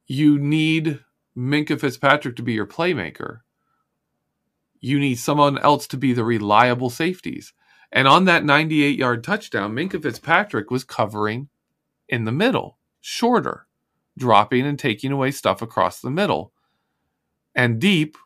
you 0.08 0.38
need 0.38 1.00
Minkah 1.36 1.80
Fitzpatrick 1.80 2.36
to 2.36 2.44
be 2.44 2.54
your 2.54 2.68
playmaker, 2.68 3.40
you 4.80 5.00
need 5.00 5.16
someone 5.16 5.58
else 5.58 5.88
to 5.88 5.98
be 5.98 6.14
the 6.14 6.24
reliable 6.24 6.90
safeties. 6.90 7.54
And 7.92 8.08
on 8.08 8.26
that 8.26 8.46
98 8.46 8.98
yard 8.98 9.24
touchdown, 9.24 9.74
Minkah 9.74 10.02
Fitzpatrick 10.02 10.70
was 10.70 10.84
covering 10.84 11.50
in 12.08 12.26
the 12.26 12.32
middle, 12.32 12.78
shorter, 13.02 13.68
dropping 14.18 14.66
and 14.66 14.78
taking 14.78 15.12
away 15.12 15.32
stuff 15.32 15.62
across 15.62 16.00
the 16.00 16.12
middle. 16.12 16.54
And 17.56 17.80
deep 17.80 18.18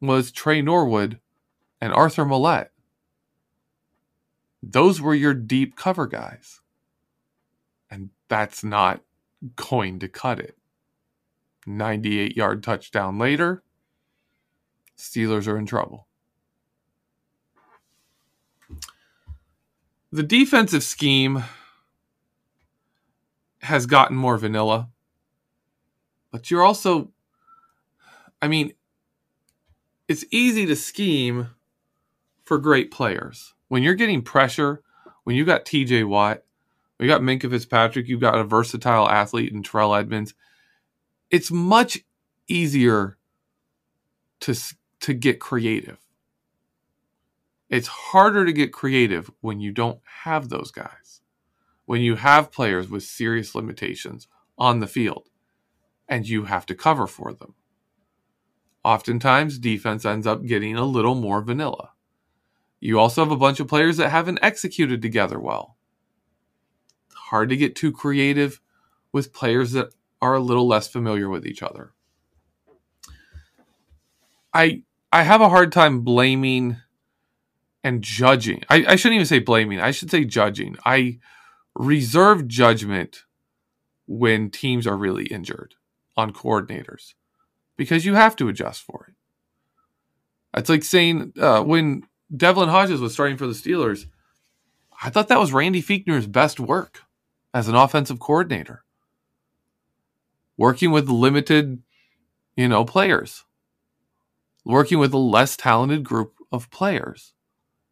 was 0.00 0.30
Tre 0.30 0.62
Norwood 0.62 1.20
and 1.80 1.92
Arthur 1.92 2.24
Maulet. 2.24 2.68
Those 4.62 5.00
were 5.00 5.14
your 5.14 5.34
deep 5.34 5.76
cover 5.76 6.06
guys 6.06 6.60
and 7.90 8.10
that's 8.28 8.62
not 8.62 9.02
going 9.56 9.98
to 9.98 10.08
cut 10.08 10.38
it. 10.38 10.56
98 11.66 12.36
yard 12.36 12.62
touchdown 12.62 13.18
later, 13.18 13.62
Steelers 14.96 15.48
are 15.48 15.58
in 15.58 15.66
trouble. 15.66 16.06
The 20.12 20.22
defensive 20.24 20.82
scheme 20.82 21.44
has 23.62 23.86
gotten 23.86 24.16
more 24.16 24.36
vanilla, 24.36 24.88
but 26.32 26.50
you're 26.50 26.64
also, 26.64 27.12
I 28.42 28.48
mean, 28.48 28.72
it's 30.08 30.24
easy 30.32 30.66
to 30.66 30.74
scheme 30.74 31.50
for 32.42 32.58
great 32.58 32.90
players. 32.90 33.54
When 33.68 33.84
you're 33.84 33.94
getting 33.94 34.22
pressure, 34.22 34.82
when 35.22 35.36
you 35.36 35.44
got 35.44 35.64
TJ 35.64 36.08
Watt, 36.08 36.42
you 36.98 37.06
got 37.06 37.20
Minkah 37.20 37.48
Fitzpatrick. 37.48 38.08
You've 38.08 38.20
got 38.20 38.38
a 38.38 38.44
versatile 38.44 39.08
athlete 39.08 39.52
in 39.52 39.62
Terrell 39.62 39.94
Edmunds. 39.94 40.34
It's 41.30 41.52
much 41.52 41.98
easier 42.48 43.16
to 44.40 44.54
to 45.00 45.14
get 45.14 45.40
creative. 45.40 45.98
It's 47.70 47.88
harder 47.88 48.44
to 48.44 48.52
get 48.52 48.72
creative 48.72 49.30
when 49.40 49.60
you 49.60 49.72
don't 49.72 50.00
have 50.24 50.48
those 50.48 50.70
guys. 50.70 51.22
When 51.86 52.02
you 52.02 52.16
have 52.16 52.52
players 52.52 52.90
with 52.90 53.04
serious 53.04 53.54
limitations 53.54 54.28
on 54.58 54.80
the 54.80 54.86
field 54.86 55.30
and 56.08 56.28
you 56.28 56.44
have 56.44 56.66
to 56.66 56.74
cover 56.74 57.06
for 57.06 57.32
them. 57.32 57.54
Oftentimes, 58.84 59.58
defense 59.58 60.04
ends 60.04 60.26
up 60.26 60.44
getting 60.44 60.76
a 60.76 60.84
little 60.84 61.14
more 61.14 61.40
vanilla. 61.40 61.92
You 62.80 62.98
also 62.98 63.22
have 63.22 63.32
a 63.32 63.36
bunch 63.36 63.60
of 63.60 63.68
players 63.68 63.98
that 63.98 64.10
haven't 64.10 64.40
executed 64.42 65.00
together 65.00 65.38
well 65.38 65.76
hard 67.30 67.48
to 67.48 67.56
get 67.56 67.76
too 67.76 67.92
creative 67.92 68.60
with 69.12 69.32
players 69.32 69.70
that 69.70 69.94
are 70.20 70.34
a 70.34 70.40
little 70.40 70.66
less 70.66 70.88
familiar 70.88 71.28
with 71.28 71.46
each 71.46 71.62
other. 71.62 71.92
I 74.52 74.82
I 75.12 75.22
have 75.22 75.40
a 75.40 75.48
hard 75.48 75.70
time 75.72 76.00
blaming 76.00 76.76
and 77.82 78.02
judging. 78.02 78.62
I, 78.68 78.84
I 78.88 78.96
shouldn't 78.96 79.16
even 79.16 79.26
say 79.26 79.38
blaming. 79.38 79.80
I 79.80 79.90
should 79.90 80.10
say 80.10 80.24
judging. 80.24 80.76
I 80.84 81.18
reserve 81.74 82.46
judgment 82.46 83.24
when 84.06 84.50
teams 84.50 84.86
are 84.86 84.96
really 84.96 85.26
injured 85.26 85.74
on 86.16 86.32
coordinators 86.32 87.14
because 87.76 88.04
you 88.04 88.14
have 88.14 88.36
to 88.36 88.48
adjust 88.48 88.82
for 88.82 89.06
it. 89.08 89.14
It's 90.58 90.68
like 90.68 90.82
saying 90.82 91.32
uh, 91.40 91.62
when 91.62 92.02
Devlin 92.36 92.68
Hodges 92.68 93.00
was 93.00 93.12
starting 93.12 93.36
for 93.36 93.46
the 93.46 93.52
Steelers, 93.52 94.06
I 95.02 95.10
thought 95.10 95.28
that 95.28 95.40
was 95.40 95.52
Randy 95.52 95.82
Fichtner's 95.82 96.26
best 96.26 96.60
work 96.60 97.02
as 97.54 97.68
an 97.68 97.74
offensive 97.74 98.20
coordinator. 98.20 98.84
Working 100.56 100.90
with 100.90 101.08
limited, 101.08 101.82
you 102.56 102.68
know, 102.68 102.84
players. 102.84 103.44
Working 104.64 104.98
with 104.98 105.14
a 105.14 105.18
less 105.18 105.56
talented 105.56 106.04
group 106.04 106.34
of 106.52 106.70
players. 106.70 107.32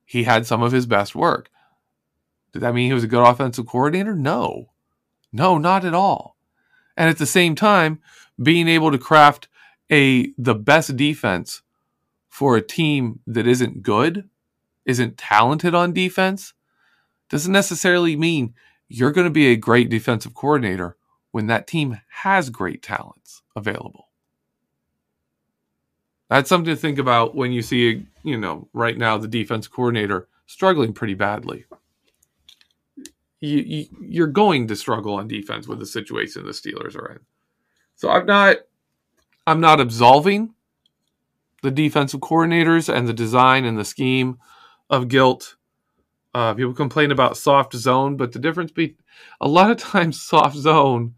He 0.09 0.25
had 0.25 0.47
some 0.47 0.62
of 0.62 0.73
his 0.73 0.87
best 0.87 1.15
work. 1.15 1.50
Did 2.55 2.62
that 2.62 2.75
mean 2.75 2.87
he 2.87 2.95
was 2.95 3.05
a 3.05 3.09
good 3.09 3.23
offensive 3.23 3.67
coordinator? 3.67 4.15
No. 4.15 4.71
No, 5.35 5.59
not 5.59 5.85
at 5.85 5.93
all. 5.93 6.38
And 6.97 7.11
at 7.11 7.19
the 7.19 7.27
same 7.27 7.55
time, 7.55 8.00
being 8.43 8.69
able 8.69 8.91
to 8.91 8.97
craft 8.97 9.49
a 9.93 10.33
the 10.38 10.55
best 10.55 10.97
defense 10.97 11.61
for 12.31 12.57
a 12.57 12.62
team 12.62 13.21
that 13.27 13.47
isn't 13.47 13.83
good, 13.83 14.31
isn't 14.87 15.19
talented 15.19 15.75
on 15.75 15.93
defense, 15.93 16.55
doesn't 17.29 17.53
necessarily 17.53 18.17
mean 18.17 18.55
you're 18.88 19.12
going 19.12 19.27
to 19.27 19.31
be 19.31 19.49
a 19.49 19.57
great 19.57 19.91
defensive 19.91 20.33
coordinator 20.33 20.97
when 21.33 21.49
that 21.49 21.67
team 21.67 22.00
has 22.23 22.49
great 22.49 22.83
talents 22.83 23.43
available. 23.55 24.08
That's 26.28 26.49
something 26.49 26.75
to 26.75 26.80
think 26.80 26.99
about 26.99 27.35
when 27.35 27.52
you 27.52 27.62
see, 27.62 28.06
you 28.23 28.38
know, 28.38 28.68
right 28.73 28.97
now 28.97 29.16
the 29.16 29.28
defense 29.28 29.66
coordinator 29.66 30.28
struggling 30.47 30.92
pretty 30.92 31.14
badly. 31.14 31.64
You, 33.40 33.87
you, 34.00 34.25
are 34.25 34.28
going 34.28 34.66
to 34.66 34.76
struggle 34.76 35.14
on 35.14 35.28
defense 35.28 35.68
with 35.68 35.78
the 35.78 35.87
situation 35.87 36.44
the 36.44 36.50
Steelers 36.50 36.97
are 36.97 37.12
in. 37.12 37.20
So 37.94 38.11
I'm 38.11 38.26
not 38.26 38.56
I'm 39.47 39.61
not 39.61 39.80
absolving 39.80 40.54
the 41.62 41.70
defensive 41.70 42.20
coordinators 42.20 42.92
and 42.92 43.08
the 43.08 43.12
design 43.12 43.64
and 43.64 43.78
the 43.78 43.85
scheme 43.85 44.38
of 44.90 45.08
guilt. 45.08 45.56
Uh, 46.35 46.52
people 46.54 46.75
complain 46.75 47.11
about 47.11 47.37
soft 47.37 47.75
zone, 47.75 48.16
but 48.16 48.32
the 48.32 48.38
difference 48.38 48.73
be 48.73 48.97
a 49.40 49.49
lot 49.49 49.70
of 49.70 49.76
times 49.76 50.20
soft 50.26 50.56
zone 50.56 51.14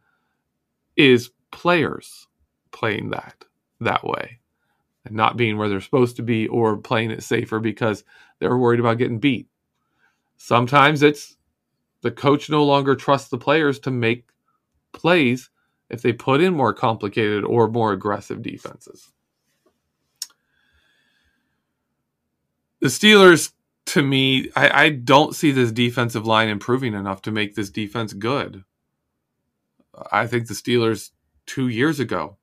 is 0.95 1.31
players 1.51 2.27
playing 2.71 3.11
that 3.11 3.45
that 3.81 4.05
way 4.05 4.40
not 5.11 5.37
being 5.37 5.57
where 5.57 5.69
they're 5.69 5.81
supposed 5.81 6.17
to 6.17 6.23
be 6.23 6.49
or 6.49 6.77
playing 6.77 7.11
it 7.11 7.23
safer 7.23 7.61
because 7.61 8.05
they're 8.39 8.57
worried 8.57 8.81
about 8.81 8.99
getting 8.99 9.19
beat. 9.19 9.49
Sometimes 10.37 11.03
it's 11.03 11.37
the 12.03 12.11
coach 12.11 12.49
no 12.49 12.65
longer 12.65 12.95
trusts 12.95 13.29
the 13.29 13.39
players 13.39 13.79
to 13.81 13.91
make 13.91 14.29
plays 14.93 15.51
if 15.89 16.03
they 16.03 16.13
put 16.13 16.41
in 16.41 16.55
more 16.55 16.73
complicated 16.73 17.45
or 17.45 17.69
more 17.69 17.93
aggressive 17.93 18.43
defenses. 18.43 19.11
The 22.81 22.89
Steelers, 22.89 23.53
to 23.87 24.03
me, 24.03 24.51
I, 24.57 24.85
I 24.85 24.89
don't 24.91 25.35
see 25.35 25.51
this 25.51 25.73
defensive 25.73 26.27
line 26.27 26.49
improving 26.49 26.95
enough 26.95 27.23
to 27.23 27.31
make 27.31 27.55
this 27.55 27.69
defense 27.69 28.15
good. 28.15 28.65
I 30.11 30.27
think 30.27 30.47
the 30.47 30.55
Steelers 30.55 31.11
two 31.45 31.69
years 31.69 32.01
ago 32.01 32.39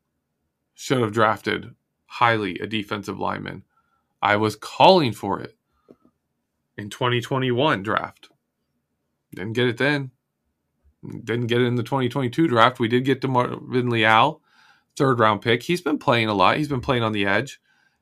should 0.76 1.02
have 1.02 1.14
drafted 1.14 1.74
highly 2.08 2.58
a 2.60 2.68
defensive 2.68 3.20
lineman. 3.20 3.64
I 4.22 4.36
was 4.38 4.56
calling 4.56 5.14
for 5.14 5.40
it 5.40 5.56
in 6.78 6.90
2021 6.90 7.84
draft. 7.84 8.30
Didn't 9.34 9.54
get 9.54 9.68
it 9.68 9.78
then. 9.78 10.12
Didn't 11.04 11.48
get 11.48 11.62
it 11.62 11.66
in 11.66 11.76
the 11.76 11.84
2022 11.84 12.48
draft. 12.48 12.80
We 12.80 12.88
did 12.88 13.06
get 13.06 13.22
DeMarvin 13.22 13.90
Leal, 13.92 14.42
third 14.96 15.20
round 15.20 15.42
pick. 15.42 15.64
He's 15.64 15.82
been 15.82 16.00
playing 16.00 16.28
a 16.28 16.34
lot. 16.34 16.58
He's 16.58 16.68
been 16.68 16.82
playing 16.82 17.04
on 17.04 17.12
the 17.12 17.26
edge. 17.26 17.60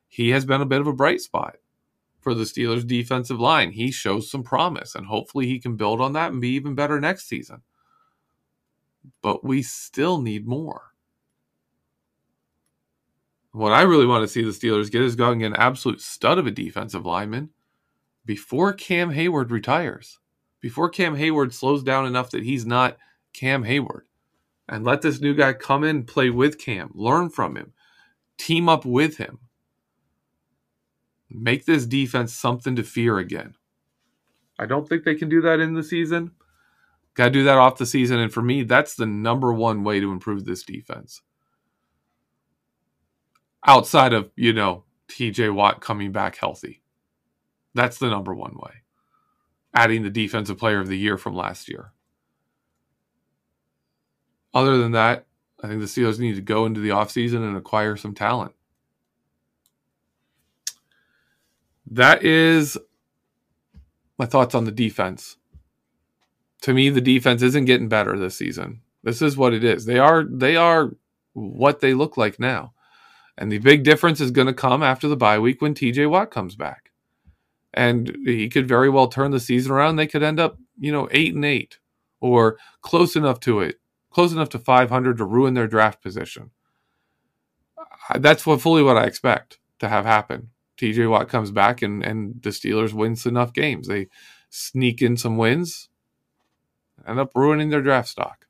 He 0.08 0.30
has 0.30 0.44
been 0.44 0.62
a 0.62 0.66
bit 0.66 0.80
of 0.80 0.86
a 0.86 0.92
bright 0.92 1.20
spot 1.20 1.56
for 2.20 2.32
the 2.32 2.44
Steelers 2.44 2.86
defensive 2.86 3.38
line. 3.38 3.72
He 3.72 3.90
shows 3.90 4.30
some 4.30 4.42
promise, 4.42 4.94
and 4.94 5.06
hopefully 5.06 5.46
he 5.46 5.60
can 5.60 5.76
build 5.76 6.00
on 6.00 6.14
that 6.14 6.32
and 6.32 6.40
be 6.40 6.50
even 6.50 6.74
better 6.74 6.98
next 7.00 7.28
season. 7.28 7.62
But 9.22 9.44
we 9.44 9.62
still 9.62 10.20
need 10.20 10.46
more. 10.46 10.94
What 13.56 13.72
I 13.72 13.84
really 13.84 14.04
want 14.04 14.20
to 14.20 14.28
see 14.28 14.42
the 14.42 14.50
Steelers 14.50 14.90
get 14.90 15.00
is 15.00 15.16
going 15.16 15.42
an 15.42 15.56
absolute 15.56 16.02
stud 16.02 16.36
of 16.36 16.46
a 16.46 16.50
defensive 16.50 17.06
lineman 17.06 17.48
before 18.26 18.74
Cam 18.74 19.10
Heyward 19.10 19.50
retires 19.50 20.18
before 20.60 20.90
Cam 20.90 21.16
Heyward 21.16 21.54
slows 21.54 21.82
down 21.82 22.04
enough 22.04 22.28
that 22.32 22.42
he's 22.42 22.66
not 22.66 22.98
Cam 23.32 23.64
Heyward. 23.64 24.02
And 24.68 24.84
let 24.84 25.00
this 25.00 25.22
new 25.22 25.32
guy 25.32 25.54
come 25.54 25.84
in, 25.84 26.04
play 26.04 26.28
with 26.28 26.58
Cam, 26.58 26.90
learn 26.92 27.30
from 27.30 27.56
him, 27.56 27.72
team 28.36 28.68
up 28.68 28.84
with 28.84 29.16
him. 29.16 29.38
Make 31.30 31.64
this 31.64 31.86
defense 31.86 32.34
something 32.34 32.76
to 32.76 32.82
fear 32.82 33.16
again. 33.16 33.54
I 34.58 34.66
don't 34.66 34.86
think 34.86 35.04
they 35.04 35.14
can 35.14 35.30
do 35.30 35.40
that 35.40 35.60
in 35.60 35.72
the 35.72 35.82
season. 35.82 36.32
Got 37.14 37.24
to 37.24 37.30
do 37.30 37.44
that 37.44 37.56
off 37.56 37.78
the 37.78 37.86
season. 37.86 38.18
And 38.18 38.30
for 38.30 38.42
me, 38.42 38.64
that's 38.64 38.96
the 38.96 39.06
number 39.06 39.50
one 39.50 39.82
way 39.82 39.98
to 39.98 40.12
improve 40.12 40.44
this 40.44 40.62
defense. 40.62 41.22
Outside 43.66 44.12
of, 44.12 44.30
you 44.36 44.52
know, 44.52 44.84
TJ 45.08 45.52
Watt 45.52 45.80
coming 45.80 46.12
back 46.12 46.36
healthy. 46.36 46.82
That's 47.74 47.98
the 47.98 48.08
number 48.08 48.34
one 48.34 48.54
way 48.56 48.82
adding 49.76 50.02
the 50.02 50.10
defensive 50.10 50.56
player 50.56 50.80
of 50.80 50.88
the 50.88 50.96
year 50.96 51.18
from 51.18 51.36
last 51.36 51.68
year. 51.68 51.92
Other 54.54 54.78
than 54.78 54.92
that, 54.92 55.26
I 55.62 55.68
think 55.68 55.80
the 55.80 55.86
Steelers 55.86 56.18
need 56.18 56.36
to 56.36 56.40
go 56.40 56.64
into 56.64 56.80
the 56.80 56.88
offseason 56.88 57.46
and 57.46 57.56
acquire 57.56 57.94
some 57.96 58.14
talent. 58.14 58.52
That 61.88 62.24
is 62.24 62.78
my 64.18 64.24
thoughts 64.24 64.54
on 64.54 64.64
the 64.64 64.72
defense. 64.72 65.36
To 66.62 66.72
me, 66.72 66.88
the 66.88 67.02
defense 67.02 67.42
isn't 67.42 67.66
getting 67.66 67.88
better 67.88 68.18
this 68.18 68.36
season. 68.36 68.80
This 69.02 69.20
is 69.20 69.36
what 69.36 69.52
it 69.52 69.62
is. 69.62 69.84
They 69.84 69.98
are 69.98 70.24
they 70.24 70.56
are 70.56 70.90
what 71.34 71.80
they 71.80 71.92
look 71.92 72.16
like 72.16 72.40
now. 72.40 72.72
And 73.38 73.52
the 73.52 73.58
big 73.58 73.84
difference 73.84 74.20
is 74.20 74.30
going 74.30 74.46
to 74.46 74.54
come 74.54 74.82
after 74.82 75.08
the 75.08 75.16
bye 75.16 75.38
week 75.38 75.60
when 75.60 75.74
TJ 75.74 76.08
Watt 76.10 76.30
comes 76.30 76.56
back 76.56 76.90
and 77.74 78.16
he 78.24 78.48
could 78.48 78.66
very 78.66 78.88
well 78.88 79.08
turn 79.08 79.30
the 79.30 79.40
season 79.40 79.72
around. 79.72 79.96
They 79.96 80.06
could 80.06 80.22
end 80.22 80.40
up, 80.40 80.58
you 80.78 80.90
know, 80.90 81.08
eight 81.10 81.34
and 81.34 81.44
eight 81.44 81.78
or 82.20 82.58
close 82.80 83.14
enough 83.14 83.38
to 83.40 83.60
it, 83.60 83.76
close 84.10 84.32
enough 84.32 84.48
to 84.50 84.58
500 84.58 85.18
to 85.18 85.24
ruin 85.24 85.54
their 85.54 85.66
draft 85.68 86.02
position. 86.02 86.50
That's 88.14 88.46
what 88.46 88.62
fully 88.62 88.82
what 88.82 88.96
I 88.96 89.04
expect 89.04 89.58
to 89.80 89.88
have 89.88 90.06
happen. 90.06 90.50
TJ 90.78 91.10
Watt 91.10 91.28
comes 91.28 91.50
back 91.50 91.82
and, 91.82 92.02
and 92.02 92.42
the 92.42 92.50
Steelers 92.50 92.92
wins 92.92 93.26
enough 93.26 93.52
games. 93.52 93.88
They 93.88 94.08
sneak 94.48 95.02
in 95.02 95.16
some 95.16 95.36
wins, 95.36 95.88
end 97.06 97.20
up 97.20 97.32
ruining 97.34 97.70
their 97.70 97.82
draft 97.82 98.08
stock. 98.08 98.45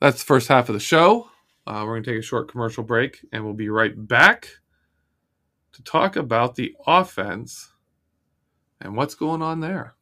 That's 0.00 0.20
the 0.20 0.26
first 0.26 0.48
half 0.48 0.68
of 0.68 0.72
the 0.72 0.80
show. 0.80 1.28
Uh, 1.66 1.82
we're 1.84 1.94
going 1.94 2.04
to 2.04 2.10
take 2.12 2.20
a 2.20 2.26
short 2.26 2.50
commercial 2.50 2.82
break 2.82 3.24
and 3.32 3.44
we'll 3.44 3.54
be 3.54 3.68
right 3.68 3.92
back 3.96 4.48
to 5.72 5.82
talk 5.82 6.16
about 6.16 6.54
the 6.54 6.74
offense 6.86 7.72
and 8.80 8.96
what's 8.96 9.14
going 9.14 9.42
on 9.42 9.60
there. 9.60 9.94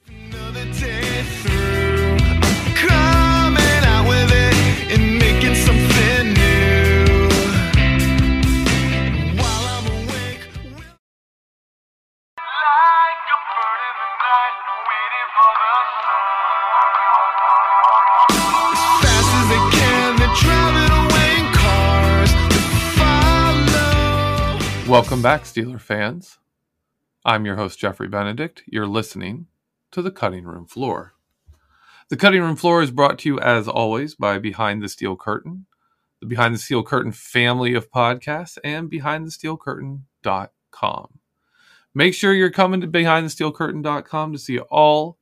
Welcome 25.18 25.40
back, 25.40 25.42
Steeler 25.42 25.81
fans. 25.81 26.38
I'm 27.24 27.44
your 27.44 27.57
host, 27.57 27.81
Jeffrey 27.81 28.07
Benedict. 28.07 28.62
You're 28.68 28.87
listening 28.87 29.48
to 29.90 30.00
the 30.00 30.12
Cutting 30.12 30.44
Room 30.44 30.64
Floor. 30.64 31.14
The 32.09 32.16
Cutting 32.16 32.40
Room 32.40 32.54
Floor 32.54 32.83
is 32.83 32.92
brought 32.92 33.18
to 33.18 33.28
you, 33.28 33.40
as 33.40 33.66
always, 33.66 34.14
by 34.14 34.38
Behind 34.38 34.81
the 34.81 34.88
Steel 34.88 35.16
Curtain, 35.16 35.66
the 36.20 36.28
Behind 36.28 36.54
the 36.54 36.61
Steel 36.61 36.85
Curtain 36.85 37.11
family 37.11 37.74
of 37.74 37.90
podcasts, 37.90 38.59
and 38.62 38.88
BehindTheSteelCurtain.com. 38.88 41.18
Make 41.92 42.14
sure 42.14 42.33
you're 42.33 42.50
coming 42.50 42.81
to 42.81 42.87
BehindTheSteelCurtain.com 42.87 44.33
to 44.33 44.38
see 44.38 44.61
all 44.61 45.18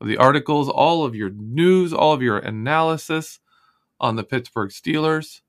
of 0.00 0.06
the 0.06 0.16
articles, 0.16 0.70
all 0.70 1.04
of 1.04 1.14
your 1.14 1.28
news, 1.28 1.92
all 1.92 2.14
of 2.14 2.22
your 2.22 2.38
analysis 2.38 3.40
on 4.00 4.16
the 4.16 4.24
Pittsburgh 4.24 4.70
Steelers. 4.70 5.42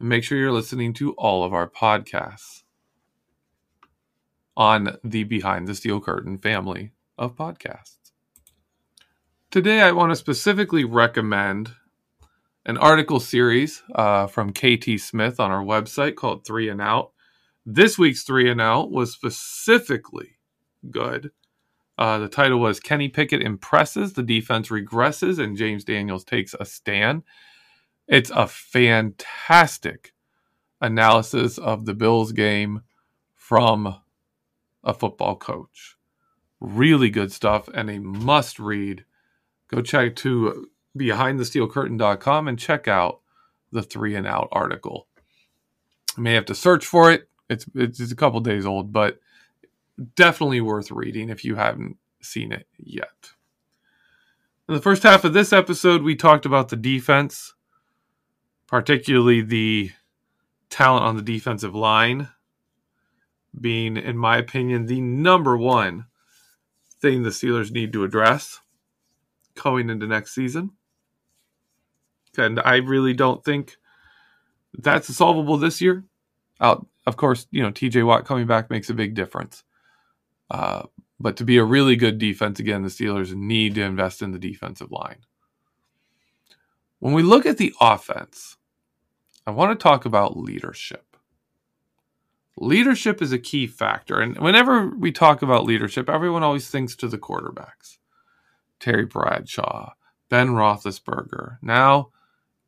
And 0.00 0.08
make 0.08 0.24
sure 0.24 0.36
you're 0.36 0.50
listening 0.50 0.92
to 0.94 1.12
all 1.12 1.44
of 1.44 1.54
our 1.54 1.70
podcasts 1.70 2.63
on 4.56 4.96
the 5.02 5.24
Behind 5.24 5.66
the 5.66 5.74
Steel 5.74 6.00
Curtain 6.00 6.38
family 6.38 6.92
of 7.18 7.36
podcasts. 7.36 7.96
Today, 9.50 9.80
I 9.80 9.92
want 9.92 10.10
to 10.10 10.16
specifically 10.16 10.84
recommend 10.84 11.74
an 12.66 12.78
article 12.78 13.20
series 13.20 13.82
uh, 13.94 14.26
from 14.26 14.52
KT 14.52 14.98
Smith 14.98 15.38
on 15.38 15.50
our 15.50 15.62
website 15.62 16.16
called 16.16 16.46
Three 16.46 16.68
and 16.68 16.80
Out. 16.80 17.12
This 17.66 17.98
week's 17.98 18.22
Three 18.22 18.50
and 18.50 18.60
Out 18.60 18.90
was 18.90 19.12
specifically 19.12 20.38
good. 20.90 21.30
Uh, 21.96 22.18
the 22.18 22.28
title 22.28 22.58
was 22.58 22.80
Kenny 22.80 23.08
Pickett 23.08 23.42
impresses, 23.42 24.14
the 24.14 24.22
defense 24.22 24.68
regresses, 24.68 25.38
and 25.38 25.56
James 25.56 25.84
Daniels 25.84 26.24
takes 26.24 26.54
a 26.58 26.64
stand. 26.64 27.22
It's 28.08 28.30
a 28.30 28.46
fantastic 28.48 30.12
analysis 30.80 31.58
of 31.58 31.86
the 31.86 31.94
Bills 31.94 32.32
game 32.32 32.82
from 33.34 34.00
a 34.84 34.94
football 34.94 35.36
coach. 35.36 35.96
Really 36.60 37.10
good 37.10 37.32
stuff 37.32 37.68
and 37.68 37.90
a 37.90 37.98
must 37.98 38.58
read. 38.58 39.04
Go 39.68 39.80
check 39.80 40.16
to 40.16 40.68
behindthesteelcurtain.com 40.96 42.48
and 42.48 42.58
check 42.58 42.86
out 42.86 43.20
the 43.72 43.82
three 43.82 44.14
and 44.14 44.26
out 44.26 44.48
article. 44.52 45.08
You 46.16 46.22
may 46.22 46.34
have 46.34 46.46
to 46.46 46.54
search 46.54 46.86
for 46.86 47.10
it. 47.10 47.28
It's 47.50 47.66
it's 47.74 48.12
a 48.12 48.16
couple 48.16 48.40
days 48.40 48.64
old, 48.64 48.92
but 48.92 49.18
definitely 50.16 50.60
worth 50.60 50.90
reading 50.90 51.28
if 51.28 51.44
you 51.44 51.56
haven't 51.56 51.96
seen 52.20 52.52
it 52.52 52.66
yet. 52.78 53.32
In 54.68 54.74
the 54.74 54.80
first 54.80 55.02
half 55.02 55.24
of 55.24 55.34
this 55.34 55.52
episode, 55.52 56.02
we 56.02 56.16
talked 56.16 56.46
about 56.46 56.70
the 56.70 56.76
defense, 56.76 57.52
particularly 58.66 59.42
the 59.42 59.90
talent 60.70 61.04
on 61.04 61.16
the 61.16 61.22
defensive 61.22 61.74
line 61.74 62.28
being, 63.60 63.96
in 63.96 64.16
my 64.16 64.36
opinion, 64.38 64.86
the 64.86 65.00
number 65.00 65.56
one 65.56 66.06
thing 67.00 67.22
the 67.22 67.30
Steelers 67.30 67.70
need 67.70 67.92
to 67.92 68.04
address 68.04 68.60
going 69.54 69.90
into 69.90 70.06
next 70.06 70.34
season. 70.34 70.70
And 72.36 72.60
I 72.60 72.76
really 72.76 73.14
don't 73.14 73.44
think 73.44 73.76
that's 74.72 75.14
solvable 75.14 75.56
this 75.56 75.80
year. 75.80 76.04
Out, 76.60 76.86
of 77.06 77.16
course, 77.16 77.46
you 77.50 77.62
know, 77.62 77.70
TJ 77.70 78.04
Watt 78.06 78.24
coming 78.24 78.46
back 78.46 78.70
makes 78.70 78.90
a 78.90 78.94
big 78.94 79.14
difference. 79.14 79.62
Uh, 80.50 80.84
but 81.20 81.36
to 81.36 81.44
be 81.44 81.58
a 81.58 81.64
really 81.64 81.96
good 81.96 82.18
defense, 82.18 82.58
again, 82.58 82.82
the 82.82 82.88
Steelers 82.88 83.34
need 83.34 83.74
to 83.76 83.82
invest 83.82 84.22
in 84.22 84.32
the 84.32 84.38
defensive 84.38 84.90
line. 84.90 85.18
When 86.98 87.12
we 87.12 87.22
look 87.22 87.46
at 87.46 87.58
the 87.58 87.72
offense, 87.80 88.56
I 89.46 89.50
want 89.50 89.78
to 89.78 89.82
talk 89.82 90.06
about 90.06 90.36
leadership. 90.36 91.13
Leadership 92.56 93.20
is 93.20 93.32
a 93.32 93.38
key 93.38 93.66
factor. 93.66 94.20
And 94.20 94.38
whenever 94.38 94.88
we 94.88 95.10
talk 95.10 95.42
about 95.42 95.64
leadership, 95.64 96.08
everyone 96.08 96.42
always 96.42 96.68
thinks 96.68 96.94
to 96.96 97.08
the 97.08 97.18
quarterbacks 97.18 97.98
Terry 98.78 99.06
Bradshaw, 99.06 99.92
Ben 100.28 100.50
Roethlisberger. 100.50 101.58
Now, 101.62 102.10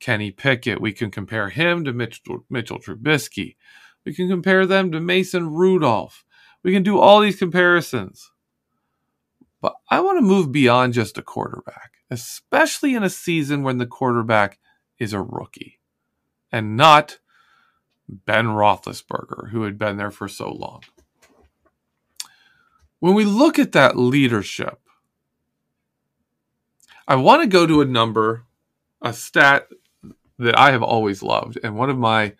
Kenny 0.00 0.30
Pickett. 0.30 0.80
We 0.80 0.92
can 0.92 1.10
compare 1.10 1.48
him 1.48 1.84
to 1.84 1.92
Mitchell, 1.92 2.44
Mitchell 2.50 2.78
Trubisky. 2.78 3.56
We 4.04 4.14
can 4.14 4.28
compare 4.28 4.66
them 4.66 4.92
to 4.92 5.00
Mason 5.00 5.50
Rudolph. 5.50 6.24
We 6.62 6.72
can 6.72 6.82
do 6.82 6.98
all 6.98 7.20
these 7.20 7.38
comparisons. 7.38 8.30
But 9.60 9.74
I 9.90 10.00
want 10.00 10.18
to 10.18 10.22
move 10.22 10.52
beyond 10.52 10.94
just 10.94 11.18
a 11.18 11.22
quarterback, 11.22 11.94
especially 12.10 12.94
in 12.94 13.02
a 13.02 13.10
season 13.10 13.62
when 13.62 13.78
the 13.78 13.86
quarterback 13.86 14.58
is 14.98 15.12
a 15.12 15.20
rookie 15.20 15.80
and 16.52 16.76
not 16.76 17.18
Ben 18.08 18.46
Roethlisberger, 18.46 19.50
who 19.50 19.62
had 19.62 19.78
been 19.78 19.96
there 19.96 20.10
for 20.10 20.28
so 20.28 20.50
long. 20.50 20.82
When 23.00 23.14
we 23.14 23.24
look 23.24 23.58
at 23.58 23.72
that 23.72 23.96
leadership, 23.96 24.80
I 27.08 27.16
want 27.16 27.42
to 27.42 27.48
go 27.48 27.66
to 27.66 27.80
a 27.80 27.86
number, 27.86 28.44
a 29.02 29.12
stat 29.12 29.68
that 30.38 30.58
I 30.58 30.72
have 30.72 30.82
always 30.82 31.22
loved, 31.22 31.58
and 31.62 31.76
one 31.76 31.90
of 31.90 31.98
my 31.98 32.34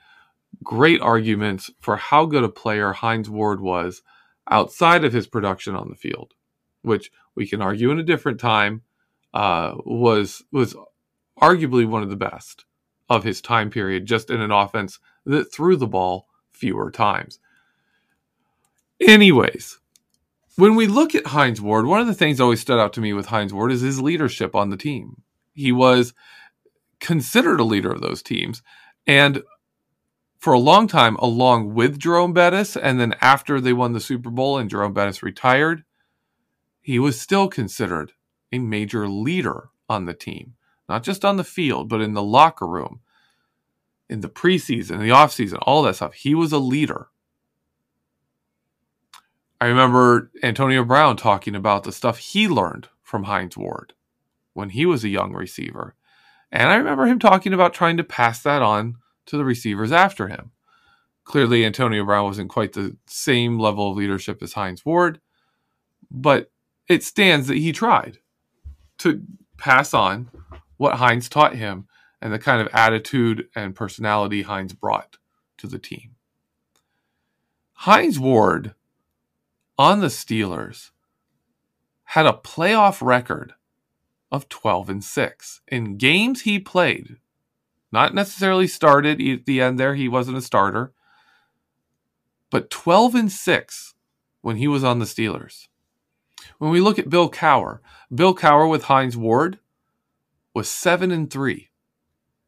great 0.62 1.00
arguments 1.00 1.70
for 1.80 1.96
how 1.96 2.26
good 2.26 2.44
a 2.44 2.48
player 2.48 2.92
Hines 2.92 3.30
Ward 3.30 3.60
was 3.60 4.02
outside 4.48 5.04
of 5.04 5.12
his 5.12 5.26
production 5.26 5.74
on 5.74 5.88
the 5.88 5.94
field, 5.94 6.34
which 6.82 7.10
we 7.34 7.46
can 7.46 7.60
argue 7.60 7.90
in 7.90 7.98
a 7.98 8.04
different 8.04 8.40
time, 8.40 8.82
uh, 9.34 9.74
was 9.84 10.42
was 10.50 10.74
arguably 11.40 11.86
one 11.86 12.02
of 12.02 12.10
the 12.10 12.16
best 12.16 12.64
of 13.08 13.24
his 13.24 13.40
time 13.40 13.70
period, 13.70 14.06
just 14.06 14.30
in 14.30 14.40
an 14.40 14.50
offense 14.50 14.98
that 15.26 15.52
threw 15.52 15.76
the 15.76 15.86
ball 15.86 16.28
fewer 16.50 16.90
times. 16.90 17.38
Anyways, 19.00 19.78
when 20.56 20.74
we 20.74 20.86
look 20.86 21.14
at 21.14 21.26
Hines 21.26 21.60
Ward, 21.60 21.86
one 21.86 22.00
of 22.00 22.06
the 22.06 22.14
things 22.14 22.38
that 22.38 22.44
always 22.44 22.60
stood 22.60 22.78
out 22.78 22.94
to 22.94 23.00
me 23.00 23.12
with 23.12 23.26
Hines 23.26 23.52
Ward 23.52 23.72
is 23.72 23.82
his 23.82 24.00
leadership 24.00 24.54
on 24.54 24.70
the 24.70 24.76
team. 24.76 25.22
He 25.52 25.72
was 25.72 26.14
considered 26.98 27.60
a 27.60 27.64
leader 27.64 27.90
of 27.92 28.00
those 28.00 28.22
teams. 28.22 28.62
And 29.06 29.42
for 30.38 30.52
a 30.52 30.58
long 30.58 30.86
time, 30.88 31.16
along 31.16 31.74
with 31.74 31.98
Jerome 31.98 32.32
Bettis, 32.32 32.76
and 32.76 33.00
then 33.00 33.14
after 33.20 33.60
they 33.60 33.72
won 33.72 33.92
the 33.92 34.00
Super 34.00 34.30
Bowl 34.30 34.58
and 34.58 34.70
Jerome 34.70 34.94
Bettis 34.94 35.22
retired, 35.22 35.84
he 36.80 36.98
was 36.98 37.20
still 37.20 37.48
considered 37.48 38.12
a 38.52 38.58
major 38.58 39.08
leader 39.08 39.70
on 39.88 40.04
the 40.04 40.14
team, 40.14 40.54
not 40.88 41.02
just 41.02 41.24
on 41.24 41.36
the 41.36 41.44
field, 41.44 41.88
but 41.88 42.00
in 42.00 42.14
the 42.14 42.22
locker 42.22 42.66
room, 42.66 43.00
in 44.08 44.20
the 44.20 44.28
preseason, 44.28 44.92
in 44.92 45.00
the 45.00 45.08
offseason, 45.08 45.58
all 45.62 45.82
that 45.82 45.96
stuff. 45.96 46.14
He 46.14 46.34
was 46.34 46.52
a 46.52 46.58
leader. 46.58 47.08
I 49.60 49.66
remember 49.66 50.30
Antonio 50.42 50.84
Brown 50.84 51.16
talking 51.16 51.54
about 51.54 51.84
the 51.84 51.92
stuff 51.92 52.18
he 52.18 52.46
learned 52.46 52.88
from 53.02 53.24
Hines 53.24 53.56
Ward 53.56 53.94
when 54.52 54.70
he 54.70 54.86
was 54.86 55.02
a 55.02 55.08
young 55.08 55.32
receiver. 55.32 55.94
And 56.52 56.70
I 56.70 56.76
remember 56.76 57.06
him 57.06 57.18
talking 57.18 57.52
about 57.52 57.74
trying 57.74 57.96
to 57.96 58.04
pass 58.04 58.42
that 58.42 58.62
on 58.62 58.96
to 59.26 59.36
the 59.36 59.44
receivers 59.44 59.92
after 59.92 60.28
him. 60.28 60.52
Clearly, 61.24 61.64
Antonio 61.64 62.04
Brown 62.04 62.24
wasn't 62.24 62.50
quite 62.50 62.72
the 62.72 62.96
same 63.06 63.58
level 63.58 63.90
of 63.90 63.96
leadership 63.96 64.42
as 64.42 64.52
Hines 64.52 64.84
Ward, 64.84 65.20
but 66.10 66.52
it 66.88 67.02
stands 67.02 67.48
that 67.48 67.56
he 67.56 67.72
tried 67.72 68.18
to 68.98 69.22
pass 69.58 69.92
on 69.92 70.30
what 70.76 70.94
Hines 70.94 71.28
taught 71.28 71.54
him 71.54 71.88
and 72.20 72.32
the 72.32 72.38
kind 72.38 72.60
of 72.60 72.68
attitude 72.72 73.48
and 73.54 73.74
personality 73.74 74.42
Hines 74.42 74.72
brought 74.72 75.18
to 75.58 75.66
the 75.66 75.78
team. 75.78 76.16
Hines 77.72 78.18
Ward 78.18 78.74
on 79.78 80.00
the 80.00 80.06
Steelers 80.06 80.90
had 82.04 82.26
a 82.26 82.32
playoff 82.32 83.04
record 83.04 83.54
of 84.32 84.48
12 84.48 84.88
and 84.88 85.04
6 85.04 85.60
in 85.68 85.96
games 85.96 86.42
he 86.42 86.58
played. 86.58 87.16
Not 87.92 88.14
necessarily 88.14 88.66
started 88.66 89.20
at 89.20 89.46
the 89.46 89.60
end 89.60 89.78
there, 89.78 89.94
he 89.94 90.08
wasn't 90.08 90.38
a 90.38 90.42
starter. 90.42 90.92
But 92.50 92.70
12 92.70 93.14
and 93.14 93.32
6 93.32 93.94
when 94.40 94.56
he 94.56 94.68
was 94.68 94.84
on 94.84 94.98
the 94.98 95.04
Steelers. 95.04 95.68
When 96.58 96.70
we 96.70 96.80
look 96.80 96.98
at 96.98 97.10
Bill 97.10 97.30
Cowher, 97.30 97.80
Bill 98.14 98.34
Cowher 98.34 98.68
with 98.68 98.84
Hines 98.84 99.16
Ward 99.16 99.58
was 100.54 100.68
7 100.68 101.10
and 101.10 101.30
3 101.30 101.68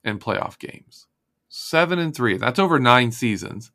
in 0.05 0.19
playoff 0.19 0.59
games. 0.59 1.07
7 1.49 1.99
and 1.99 2.15
3. 2.15 2.37
That's 2.37 2.59
over 2.59 2.79
9 2.79 3.13
seasons. 3.13 3.73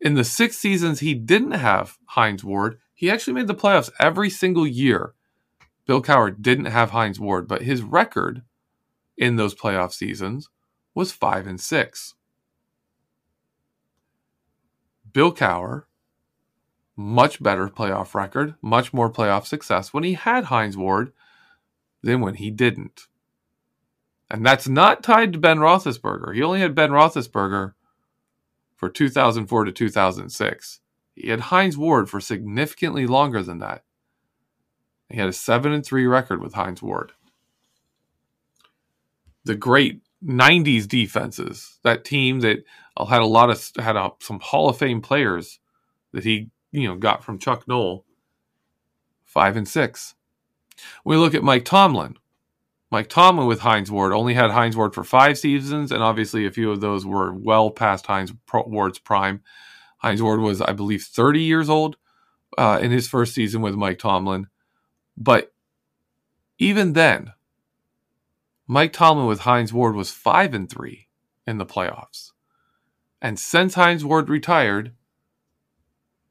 In 0.00 0.14
the 0.14 0.24
6 0.24 0.56
seasons 0.56 1.00
he 1.00 1.14
didn't 1.14 1.52
have 1.52 1.98
Hines 2.06 2.44
Ward, 2.44 2.78
he 2.94 3.10
actually 3.10 3.34
made 3.34 3.46
the 3.46 3.54
playoffs 3.54 3.90
every 3.98 4.30
single 4.30 4.66
year 4.66 5.14
Bill 5.86 6.02
Cowher 6.02 6.30
didn't 6.30 6.66
have 6.66 6.90
Hines 6.90 7.20
Ward, 7.20 7.46
but 7.46 7.62
his 7.62 7.82
record 7.82 8.42
in 9.16 9.36
those 9.36 9.54
playoff 9.54 9.92
seasons 9.92 10.50
was 10.94 11.12
5 11.12 11.46
and 11.46 11.60
6. 11.60 12.14
Bill 15.12 15.32
Cowher, 15.32 15.84
much 16.96 17.42
better 17.42 17.68
playoff 17.68 18.14
record, 18.14 18.56
much 18.60 18.92
more 18.92 19.10
playoff 19.10 19.46
success 19.46 19.94
when 19.94 20.02
he 20.02 20.14
had 20.14 20.44
Hines 20.44 20.76
Ward 20.76 21.12
than 22.02 22.20
when 22.20 22.34
he 22.34 22.50
didn't. 22.50 23.06
And 24.30 24.44
that's 24.44 24.68
not 24.68 25.02
tied 25.02 25.32
to 25.32 25.38
Ben 25.38 25.58
Roethlisberger. 25.58 26.34
He 26.34 26.42
only 26.42 26.60
had 26.60 26.74
Ben 26.74 26.90
Roethlisberger 26.90 27.74
for 28.74 28.88
2004 28.88 29.64
to 29.64 29.72
2006. 29.72 30.80
He 31.14 31.28
had 31.28 31.40
Hines 31.40 31.78
Ward 31.78 32.10
for 32.10 32.20
significantly 32.20 33.06
longer 33.06 33.42
than 33.42 33.58
that. 33.58 33.84
He 35.08 35.18
had 35.18 35.28
a 35.28 35.32
7 35.32 35.72
and 35.72 35.84
3 35.84 36.06
record 36.06 36.42
with 36.42 36.54
Hines 36.54 36.82
Ward. 36.82 37.12
The 39.44 39.54
great 39.54 40.02
90s 40.24 40.88
defenses, 40.88 41.78
that 41.84 42.04
team 42.04 42.40
that 42.40 42.64
had 43.08 43.22
a 43.22 43.26
lot 43.26 43.50
of 43.50 43.70
had 43.78 43.96
a, 43.96 44.10
some 44.18 44.40
Hall 44.40 44.68
of 44.68 44.76
Fame 44.76 45.00
players 45.00 45.60
that 46.12 46.24
he, 46.24 46.50
you 46.72 46.88
know, 46.88 46.96
got 46.96 47.22
from 47.22 47.38
Chuck 47.38 47.68
Noll. 47.68 48.04
5 49.24 49.56
and 49.56 49.68
6. 49.68 50.14
We 51.04 51.16
look 51.16 51.34
at 51.34 51.42
Mike 51.42 51.64
Tomlin. 51.64 52.16
Mike 52.90 53.08
Tomlin 53.08 53.46
with 53.46 53.60
Hines 53.60 53.90
Ward 53.90 54.12
only 54.12 54.34
had 54.34 54.50
Hines 54.50 54.76
Ward 54.76 54.94
for 54.94 55.02
5 55.02 55.36
seasons 55.36 55.90
and 55.90 56.02
obviously 56.02 56.46
a 56.46 56.50
few 56.50 56.70
of 56.70 56.80
those 56.80 57.04
were 57.04 57.32
well 57.32 57.70
past 57.70 58.06
Hines 58.06 58.32
Ward's 58.52 58.98
prime. 58.98 59.42
Hines 59.98 60.22
Ward 60.22 60.40
was 60.40 60.60
I 60.60 60.72
believe 60.72 61.02
30 61.02 61.40
years 61.40 61.68
old 61.68 61.96
uh, 62.56 62.78
in 62.80 62.90
his 62.90 63.08
first 63.08 63.34
season 63.34 63.60
with 63.60 63.74
Mike 63.74 63.98
Tomlin. 63.98 64.46
But 65.16 65.52
even 66.58 66.92
then, 66.92 67.32
Mike 68.66 68.92
Tomlin 68.92 69.26
with 69.26 69.40
Hines 69.40 69.72
Ward 69.72 69.94
was 69.94 70.10
5 70.10 70.54
and 70.54 70.70
3 70.70 71.08
in 71.46 71.58
the 71.58 71.66
playoffs. 71.66 72.32
And 73.20 73.38
since 73.38 73.74
Hines 73.74 74.04
Ward 74.04 74.28
retired, 74.28 74.92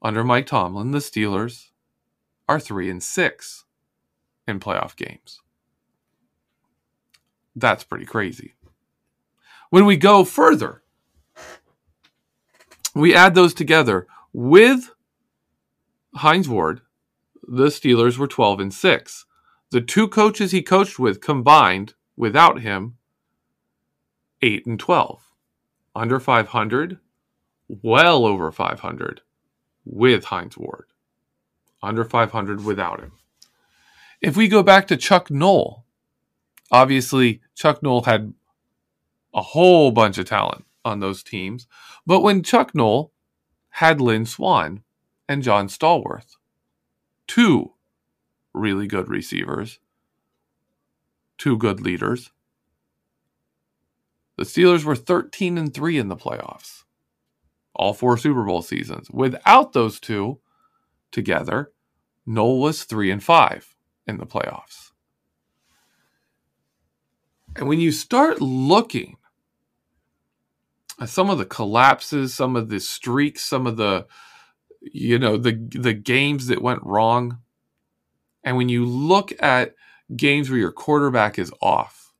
under 0.02 0.22
Mike 0.22 0.46
Tomlin, 0.46 0.92
the 0.92 0.98
Steelers 0.98 1.70
are 2.48 2.60
3 2.60 2.90
and 2.90 3.02
6 3.02 3.64
in 4.46 4.60
playoff 4.60 4.94
games. 4.96 5.40
That's 7.56 7.84
pretty 7.84 8.04
crazy. 8.04 8.54
When 9.70 9.86
we 9.86 9.96
go 9.96 10.24
further, 10.24 10.82
we 12.94 13.14
add 13.14 13.34
those 13.34 13.54
together 13.54 14.06
with 14.32 14.90
Hines 16.16 16.48
Ward, 16.48 16.82
the 17.42 17.66
Steelers 17.66 18.18
were 18.18 18.26
12 18.26 18.60
and 18.60 18.74
6. 18.74 19.26
The 19.70 19.80
two 19.80 20.06
coaches 20.06 20.52
he 20.52 20.62
coached 20.62 20.98
with 20.98 21.20
combined 21.20 21.94
without 22.16 22.60
him 22.60 22.98
8 24.42 24.66
and 24.66 24.78
12. 24.78 25.32
Under 25.94 26.20
500, 26.20 26.98
well 27.68 28.26
over 28.26 28.52
500 28.52 29.22
with 29.86 30.24
Hines 30.26 30.58
Ward. 30.58 30.86
Under 31.82 32.04
500 32.04 32.64
without 32.64 33.00
him. 33.00 33.12
If 34.20 34.36
we 34.36 34.48
go 34.48 34.62
back 34.62 34.86
to 34.88 34.96
Chuck 34.96 35.30
Noll, 35.30 35.85
obviously 36.70 37.40
Chuck 37.54 37.82
Noll 37.82 38.02
had 38.02 38.34
a 39.34 39.42
whole 39.42 39.90
bunch 39.90 40.18
of 40.18 40.26
talent 40.26 40.64
on 40.84 41.00
those 41.00 41.22
teams. 41.22 41.66
But 42.06 42.22
when 42.22 42.42
Chuck 42.42 42.74
Noll 42.74 43.12
had 43.70 44.00
Lynn 44.00 44.24
Swann 44.24 44.82
and 45.28 45.42
John 45.42 45.68
Stallworth, 45.68 46.36
two 47.26 47.72
really 48.54 48.86
good 48.86 49.08
receivers, 49.08 49.78
two 51.36 51.58
good 51.58 51.80
leaders, 51.80 52.30
the 54.36 54.44
Steelers 54.44 54.84
were 54.84 54.96
13 54.96 55.58
and 55.58 55.72
3 55.72 55.98
in 55.98 56.08
the 56.08 56.16
playoffs. 56.16 56.84
All 57.74 57.92
four 57.92 58.16
Super 58.16 58.44
Bowl 58.44 58.62
seasons. 58.62 59.10
Without 59.10 59.72
those 59.72 60.00
two 60.00 60.40
together, 61.10 61.72
Noll 62.26 62.60
was 62.60 62.84
3 62.84 63.10
and 63.10 63.22
5 63.22 63.74
in 64.06 64.18
the 64.18 64.26
playoffs. 64.26 64.85
And 67.56 67.68
when 67.68 67.80
you 67.80 67.90
start 67.90 68.40
looking 68.40 69.16
at 71.00 71.08
some 71.08 71.30
of 71.30 71.38
the 71.38 71.46
collapses, 71.46 72.34
some 72.34 72.56
of 72.56 72.68
the 72.68 72.80
streaks, 72.80 73.44
some 73.44 73.66
of 73.66 73.76
the 73.76 74.06
you 74.80 75.18
know 75.18 75.36
the 75.36 75.52
the 75.72 75.94
games 75.94 76.46
that 76.46 76.62
went 76.62 76.82
wrong. 76.82 77.38
And 78.44 78.56
when 78.56 78.68
you 78.68 78.84
look 78.84 79.32
at 79.42 79.74
games 80.14 80.48
where 80.48 80.58
your 80.58 80.70
quarterback 80.70 81.38
is 81.38 81.52
off, 81.60 82.12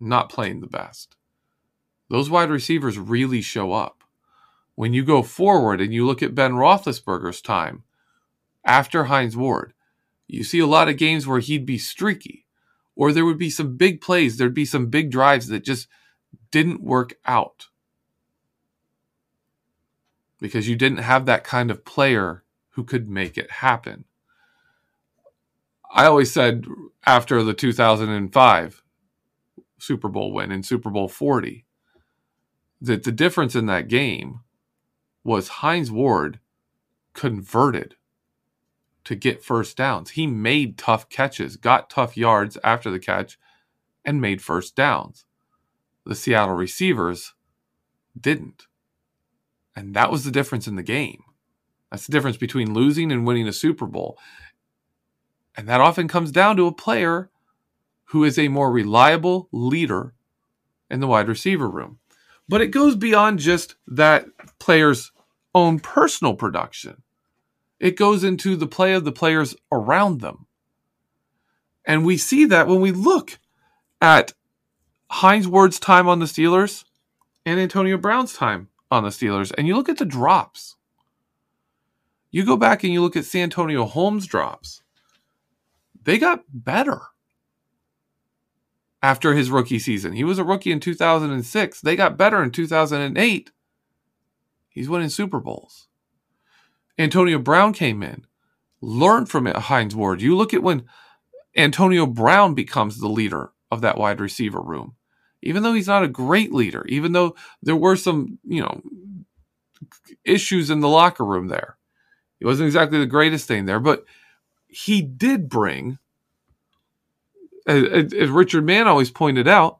not 0.00 0.30
playing 0.30 0.60
the 0.60 0.66
best, 0.66 1.16
those 2.08 2.30
wide 2.30 2.50
receivers 2.50 2.98
really 2.98 3.42
show 3.42 3.72
up. 3.72 4.02
When 4.74 4.92
you 4.94 5.04
go 5.04 5.22
forward 5.22 5.80
and 5.80 5.92
you 5.92 6.06
look 6.06 6.22
at 6.22 6.34
Ben 6.34 6.52
Roethlisberger's 6.52 7.42
time 7.42 7.82
after 8.64 9.04
Hines 9.04 9.36
Ward, 9.36 9.74
you 10.28 10.44
see 10.44 10.60
a 10.60 10.66
lot 10.66 10.88
of 10.88 10.96
games 10.96 11.26
where 11.26 11.40
he'd 11.40 11.66
be 11.66 11.78
streaky, 11.78 12.46
or 12.98 13.12
there 13.12 13.24
would 13.24 13.38
be 13.38 13.48
some 13.48 13.76
big 13.76 14.00
plays, 14.00 14.36
there'd 14.36 14.52
be 14.52 14.64
some 14.64 14.88
big 14.88 15.10
drives 15.10 15.46
that 15.46 15.64
just 15.64 15.86
didn't 16.50 16.82
work 16.82 17.14
out 17.24 17.68
because 20.40 20.68
you 20.68 20.74
didn't 20.74 20.98
have 20.98 21.24
that 21.24 21.44
kind 21.44 21.70
of 21.70 21.84
player 21.84 22.42
who 22.70 22.82
could 22.82 23.08
make 23.08 23.38
it 23.38 23.50
happen. 23.50 24.04
I 25.92 26.06
always 26.06 26.32
said 26.32 26.66
after 27.06 27.42
the 27.44 27.54
2005 27.54 28.82
Super 29.78 30.08
Bowl 30.08 30.32
win 30.32 30.50
in 30.50 30.64
Super 30.64 30.90
Bowl 30.90 31.06
40 31.06 31.64
that 32.80 33.04
the 33.04 33.12
difference 33.12 33.54
in 33.54 33.66
that 33.66 33.86
game 33.86 34.40
was 35.22 35.48
Hines 35.48 35.92
Ward 35.92 36.40
converted 37.14 37.94
to 39.08 39.14
get 39.14 39.42
first 39.42 39.74
downs. 39.74 40.10
He 40.10 40.26
made 40.26 40.76
tough 40.76 41.08
catches, 41.08 41.56
got 41.56 41.88
tough 41.88 42.14
yards 42.14 42.58
after 42.62 42.90
the 42.90 42.98
catch, 42.98 43.38
and 44.04 44.20
made 44.20 44.42
first 44.42 44.76
downs. 44.76 45.24
The 46.04 46.14
Seattle 46.14 46.54
receivers 46.54 47.32
didn't. 48.20 48.66
And 49.74 49.94
that 49.94 50.10
was 50.10 50.24
the 50.24 50.30
difference 50.30 50.68
in 50.68 50.76
the 50.76 50.82
game. 50.82 51.22
That's 51.90 52.06
the 52.06 52.12
difference 52.12 52.36
between 52.36 52.74
losing 52.74 53.10
and 53.10 53.26
winning 53.26 53.48
a 53.48 53.52
Super 53.54 53.86
Bowl. 53.86 54.18
And 55.56 55.66
that 55.68 55.80
often 55.80 56.06
comes 56.06 56.30
down 56.30 56.58
to 56.58 56.66
a 56.66 56.72
player 56.72 57.30
who 58.10 58.24
is 58.24 58.38
a 58.38 58.48
more 58.48 58.70
reliable 58.70 59.48
leader 59.52 60.12
in 60.90 61.00
the 61.00 61.06
wide 61.06 61.28
receiver 61.28 61.70
room. 61.70 61.98
But 62.46 62.60
it 62.60 62.72
goes 62.72 62.94
beyond 62.94 63.38
just 63.38 63.76
that 63.86 64.26
player's 64.58 65.12
own 65.54 65.80
personal 65.80 66.34
production, 66.34 67.02
it 67.80 67.96
goes 67.96 68.24
into 68.24 68.56
the 68.56 68.66
play 68.66 68.92
of 68.92 69.04
the 69.04 69.12
players 69.12 69.54
around 69.70 70.20
them. 70.20 70.46
And 71.84 72.04
we 72.04 72.16
see 72.16 72.44
that 72.46 72.68
when 72.68 72.80
we 72.80 72.92
look 72.92 73.38
at 74.00 74.32
Hines 75.10 75.48
Ward's 75.48 75.80
time 75.80 76.08
on 76.08 76.18
the 76.18 76.26
Steelers 76.26 76.84
and 77.46 77.58
Antonio 77.58 77.96
Brown's 77.96 78.34
time 78.34 78.68
on 78.90 79.04
the 79.04 79.10
Steelers 79.10 79.52
and 79.56 79.66
you 79.66 79.74
look 79.74 79.88
at 79.88 79.98
the 79.98 80.04
drops. 80.04 80.76
You 82.30 82.44
go 82.44 82.56
back 82.56 82.84
and 82.84 82.92
you 82.92 83.00
look 83.00 83.16
at 83.16 83.24
Santonio 83.24 83.84
Holmes' 83.86 84.26
drops. 84.26 84.82
They 86.02 86.18
got 86.18 86.44
better 86.52 87.00
after 89.02 89.34
his 89.34 89.50
rookie 89.50 89.78
season. 89.78 90.12
He 90.12 90.24
was 90.24 90.38
a 90.38 90.44
rookie 90.44 90.72
in 90.72 90.80
2006. 90.80 91.80
They 91.80 91.96
got 91.96 92.18
better 92.18 92.42
in 92.42 92.50
2008. 92.50 93.50
He's 94.68 94.88
winning 94.88 95.08
Super 95.08 95.40
Bowls. 95.40 95.87
Antonio 96.98 97.38
Brown 97.38 97.72
came 97.72 98.02
in, 98.02 98.26
learned 98.80 99.28
from 99.28 99.46
it, 99.46 99.56
Hines 99.56 99.94
Ward. 99.94 100.20
You 100.20 100.36
look 100.36 100.52
at 100.52 100.62
when 100.62 100.84
Antonio 101.56 102.06
Brown 102.06 102.54
becomes 102.54 102.98
the 102.98 103.08
leader 103.08 103.52
of 103.70 103.80
that 103.82 103.98
wide 103.98 104.20
receiver 104.20 104.60
room 104.60 104.96
even 105.42 105.62
though 105.62 105.72
he's 105.72 105.86
not 105.86 106.02
a 106.02 106.08
great 106.08 106.52
leader, 106.52 106.84
even 106.88 107.12
though 107.12 107.36
there 107.62 107.76
were 107.76 107.96
some, 107.96 108.38
you 108.44 108.60
know, 108.60 108.82
issues 110.24 110.70
in 110.70 110.80
the 110.80 110.88
locker 110.88 111.24
room 111.24 111.48
there. 111.48 111.76
It 112.40 112.46
wasn't 112.46 112.66
exactly 112.66 112.98
the 112.98 113.06
greatest 113.06 113.46
thing 113.46 113.66
there, 113.66 113.80
but 113.80 114.04
he 114.66 115.00
did 115.02 115.48
bring, 115.48 115.98
as, 117.66 118.12
as 118.12 118.30
Richard 118.30 118.64
Mann 118.64 118.88
always 118.88 119.10
pointed 119.10 119.48
out, 119.48 119.78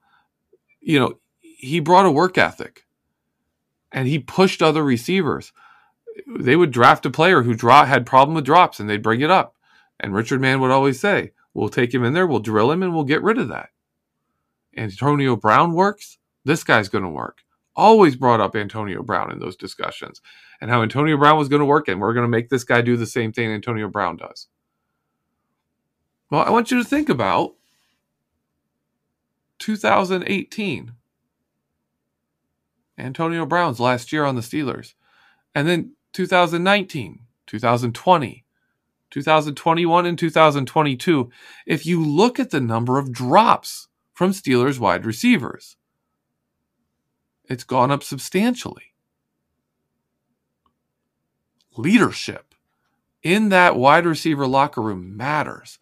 you 0.81 0.99
know, 0.99 1.19
he 1.41 1.81
brought 1.81 2.07
a 2.07 2.11
work 2.11 2.39
ethic 2.39 2.87
and 3.91 4.07
he 4.07 4.19
pushed 4.19 4.63
other 4.63 4.83
receivers. 4.83 5.53
They 6.27 6.57
would 6.57 6.71
draft 6.71 7.07
a 7.07 7.11
player 7.11 7.43
who 7.43 7.55
draw, 7.55 7.85
had 7.85 8.07
problem 8.07 8.35
with 8.35 8.45
drops 8.45 8.81
and 8.81 8.89
they'd 8.89 9.03
bring 9.03 9.21
it 9.21 9.31
up. 9.31 9.57
And 10.01 10.15
Richard 10.15 10.41
Mann 10.41 10.61
would 10.61 10.71
always 10.71 11.01
say, 11.01 11.33
we'll 11.55 11.69
take 11.69 11.93
him 11.93 12.05
in 12.05 12.13
there, 12.13 12.27
we'll 12.27 12.39
drill 12.41 12.71
him, 12.71 12.83
and 12.83 12.95
we'll 12.95 13.05
get 13.05 13.23
rid 13.23 13.39
of 13.39 13.49
that. 13.49 13.71
Antonio 14.77 15.35
Brown 15.37 15.73
works, 15.73 16.19
this 16.45 16.63
guy's 16.63 16.89
going 16.89 17.05
to 17.05 17.11
work. 17.11 17.43
Always 17.75 18.17
brought 18.17 18.41
up 18.41 18.57
Antonio 18.57 19.03
Brown 19.03 19.33
in 19.33 19.39
those 19.39 19.57
discussions 19.57 20.21
and 20.61 20.71
how 20.71 20.83
Antonio 20.83 21.17
Brown 21.17 21.39
was 21.39 21.49
going 21.49 21.61
to 21.61 21.67
work, 21.67 21.89
and 21.89 22.01
we're 22.01 22.15
going 22.15 22.25
to 22.25 22.29
make 22.29 22.49
this 22.49 22.65
guy 22.65 22.81
do 22.81 22.97
the 22.97 23.07
same 23.07 23.33
thing 23.33 23.51
Antonio 23.51 23.89
Brown 23.89 24.17
does. 24.17 24.49
Well, 26.31 26.43
I 26.43 26.51
want 26.51 26.71
you 26.71 26.79
to 26.79 26.89
think 26.89 27.09
about 27.09 27.55
2018. 29.59 30.93
Antonio 32.99 33.47
Brown's 33.47 33.81
last 33.81 34.13
year 34.13 34.25
on 34.25 34.35
the 34.35 34.43
Steelers. 34.43 34.95
And 35.55 35.69
then 35.69 35.93
2019, 36.19 37.21
2020, 37.47 38.45
2021, 39.09 40.05
and 40.07 40.19
2022. 40.19 41.31
If 41.65 41.87
you 41.87 42.05
look 42.05 42.41
at 42.41 42.51
the 42.51 42.61
number 42.61 42.99
of 42.99 43.13
drops 43.13 43.87
from 44.15 44.33
Steelers 44.33 44.81
wide 44.81 45.07
receivers. 45.07 45.77
It's 47.45 47.63
gone 47.63 47.93
up 47.93 48.03
substantially. 48.03 48.95
Leadership 51.77 52.53
in 53.23 53.51
that 53.51 53.77
wide 53.77 54.05
receiver 54.05 54.49
locker 54.49 54.83
room 54.83 55.17
matters. 55.17 55.79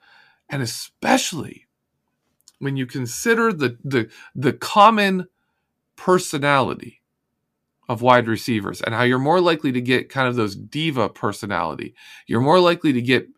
And 0.50 0.60
especially 0.60 1.66
when 2.58 2.76
you 2.76 2.84
consider 2.84 3.54
the, 3.54 3.78
the, 3.82 4.10
the 4.34 4.52
common 4.52 5.28
personality 5.96 6.95
of 7.88 8.02
wide 8.02 8.26
receivers 8.26 8.80
and 8.80 8.94
how 8.94 9.02
you're 9.02 9.18
more 9.18 9.40
likely 9.40 9.72
to 9.72 9.80
get 9.80 10.08
kind 10.08 10.28
of 10.28 10.36
those 10.36 10.56
diva 10.56 11.08
personality. 11.08 11.94
You're 12.26 12.40
more 12.40 12.60
likely 12.60 12.92
to 12.92 13.02
get 13.02 13.28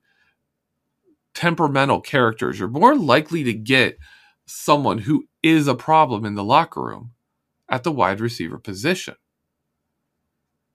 temperamental 1.35 2.01
characters. 2.01 2.59
You're 2.59 2.69
more 2.69 2.97
likely 2.97 3.45
to 3.45 3.53
get 3.53 3.99
someone 4.47 4.99
who 4.99 5.29
is 5.43 5.69
a 5.69 5.75
problem 5.75 6.25
in 6.25 6.35
the 6.35 6.45
locker 6.45 6.83
room 6.83 7.13
at 7.69 7.85
the 7.85 7.93
wide 7.93 8.21
receiver 8.21 8.59
position. 8.59 9.15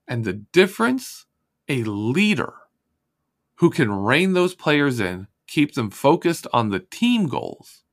And 0.08 0.24
the 0.24 0.34
difference 0.34 1.26
a 1.68 1.84
leader 1.84 2.54
who 3.56 3.70
can 3.70 3.92
rein 3.92 4.34
those 4.34 4.56
players 4.56 5.00
in, 5.00 5.28
keep 5.48 5.74
them 5.74 5.90
focused 5.90 6.46
on 6.54 6.70
the 6.70 6.80
team 6.80 7.28
goals, 7.28 7.84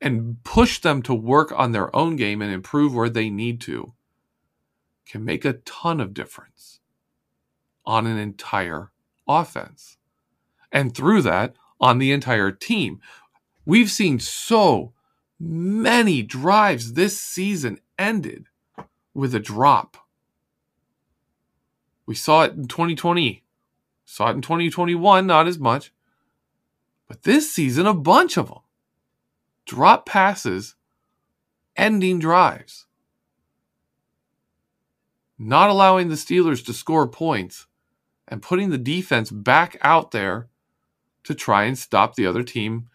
and 0.00 0.42
push 0.44 0.80
them 0.80 1.02
to 1.02 1.14
work 1.14 1.52
on 1.56 1.72
their 1.72 1.94
own 1.94 2.16
game 2.16 2.42
and 2.42 2.52
improve 2.52 2.94
where 2.94 3.08
they 3.08 3.30
need 3.30 3.60
to, 3.62 3.94
can 5.08 5.24
make 5.24 5.44
a 5.44 5.54
ton 5.54 6.00
of 6.00 6.14
difference 6.14 6.80
on 7.86 8.06
an 8.06 8.18
entire 8.18 8.92
offense. 9.28 9.96
and 10.72 10.94
through 10.94 11.22
that 11.22 11.54
on 11.80 11.98
the 11.98 12.12
entire 12.12 12.50
team. 12.52 13.00
We've 13.64 13.90
seen 13.90 14.18
so 14.20 14.92
many 15.40 16.22
drives 16.22 16.94
this 16.94 17.20
season 17.20 17.80
ended 17.98 18.46
with 19.14 19.34
a 19.34 19.40
drop. 19.40 19.96
We 22.06 22.14
saw 22.14 22.44
it 22.44 22.54
in 22.54 22.68
2020, 22.68 23.44
saw 24.04 24.28
it 24.30 24.34
in 24.34 24.42
2021, 24.42 25.26
not 25.26 25.46
as 25.46 25.58
much. 25.58 25.92
But 27.08 27.22
this 27.22 27.52
season, 27.52 27.86
a 27.86 27.94
bunch 27.94 28.36
of 28.36 28.48
them. 28.48 28.58
Drop 29.66 30.06
passes, 30.06 30.76
ending 31.76 32.18
drives. 32.18 32.87
Not 35.38 35.70
allowing 35.70 36.08
the 36.08 36.16
Steelers 36.16 36.64
to 36.66 36.72
score 36.72 37.06
points 37.06 37.66
and 38.26 38.42
putting 38.42 38.70
the 38.70 38.78
defense 38.78 39.30
back 39.30 39.78
out 39.82 40.10
there 40.10 40.48
to 41.24 41.34
try 41.34 41.64
and 41.64 41.78
stop 41.78 42.14
the 42.14 42.26
other 42.26 42.42
team 42.42 42.88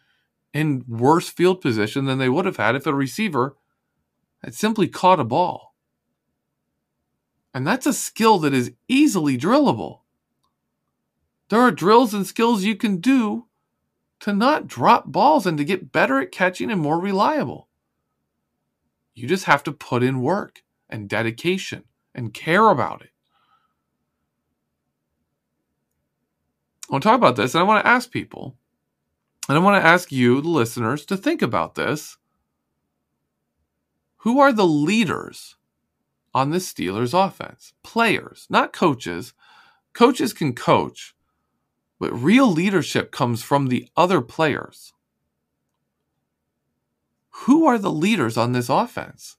in 0.53 0.83
worse 0.87 1.29
field 1.29 1.61
position 1.61 2.05
than 2.05 2.19
they 2.19 2.29
would 2.29 2.45
have 2.45 2.57
had 2.57 2.75
if 2.75 2.85
a 2.85 2.93
receiver 2.93 3.55
had 4.43 4.53
simply 4.53 4.87
caught 4.87 5.19
a 5.19 5.23
ball. 5.23 5.73
And 7.53 7.65
that's 7.65 7.85
a 7.85 7.93
skill 7.93 8.39
that 8.39 8.53
is 8.53 8.73
easily 8.87 9.37
drillable. 9.37 9.99
There 11.49 11.61
are 11.61 11.71
drills 11.71 12.13
and 12.13 12.25
skills 12.25 12.63
you 12.63 12.75
can 12.75 12.97
do 12.97 13.47
to 14.19 14.33
not 14.33 14.67
drop 14.67 15.11
balls 15.11 15.45
and 15.45 15.57
to 15.57 15.63
get 15.63 15.91
better 15.91 16.19
at 16.19 16.31
catching 16.31 16.71
and 16.71 16.81
more 16.81 16.99
reliable. 16.99 17.67
You 19.13 19.27
just 19.27 19.45
have 19.45 19.63
to 19.63 19.71
put 19.71 20.01
in 20.01 20.21
work 20.21 20.63
and 20.89 21.07
dedication 21.07 21.83
and 22.15 22.33
care 22.33 22.69
about 22.69 23.01
it. 23.01 23.09
I 26.89 26.93
want 26.93 27.03
to 27.03 27.09
talk 27.09 27.17
about 27.17 27.35
this 27.35 27.55
and 27.55 27.61
I 27.61 27.67
want 27.67 27.83
to 27.83 27.89
ask 27.89 28.11
people, 28.11 28.55
and 29.49 29.57
I 29.57 29.61
want 29.61 29.81
to 29.81 29.87
ask 29.87 30.11
you, 30.11 30.41
the 30.41 30.49
listeners, 30.49 31.05
to 31.07 31.17
think 31.17 31.41
about 31.41 31.75
this. 31.75 32.17
Who 34.17 34.39
are 34.39 34.53
the 34.53 34.67
leaders 34.67 35.55
on 36.33 36.51
the 36.51 36.59
Steelers 36.59 37.13
offense? 37.13 37.73
Players, 37.83 38.47
not 38.49 38.73
coaches. 38.73 39.33
Coaches 39.93 40.33
can 40.33 40.53
coach, 40.53 41.15
but 41.99 42.13
real 42.13 42.49
leadership 42.51 43.11
comes 43.11 43.43
from 43.43 43.67
the 43.67 43.87
other 43.97 44.21
players. 44.21 44.93
Who 47.45 47.65
are 47.65 47.77
the 47.77 47.91
leaders 47.91 48.37
on 48.37 48.53
this 48.53 48.69
offense? 48.69 49.37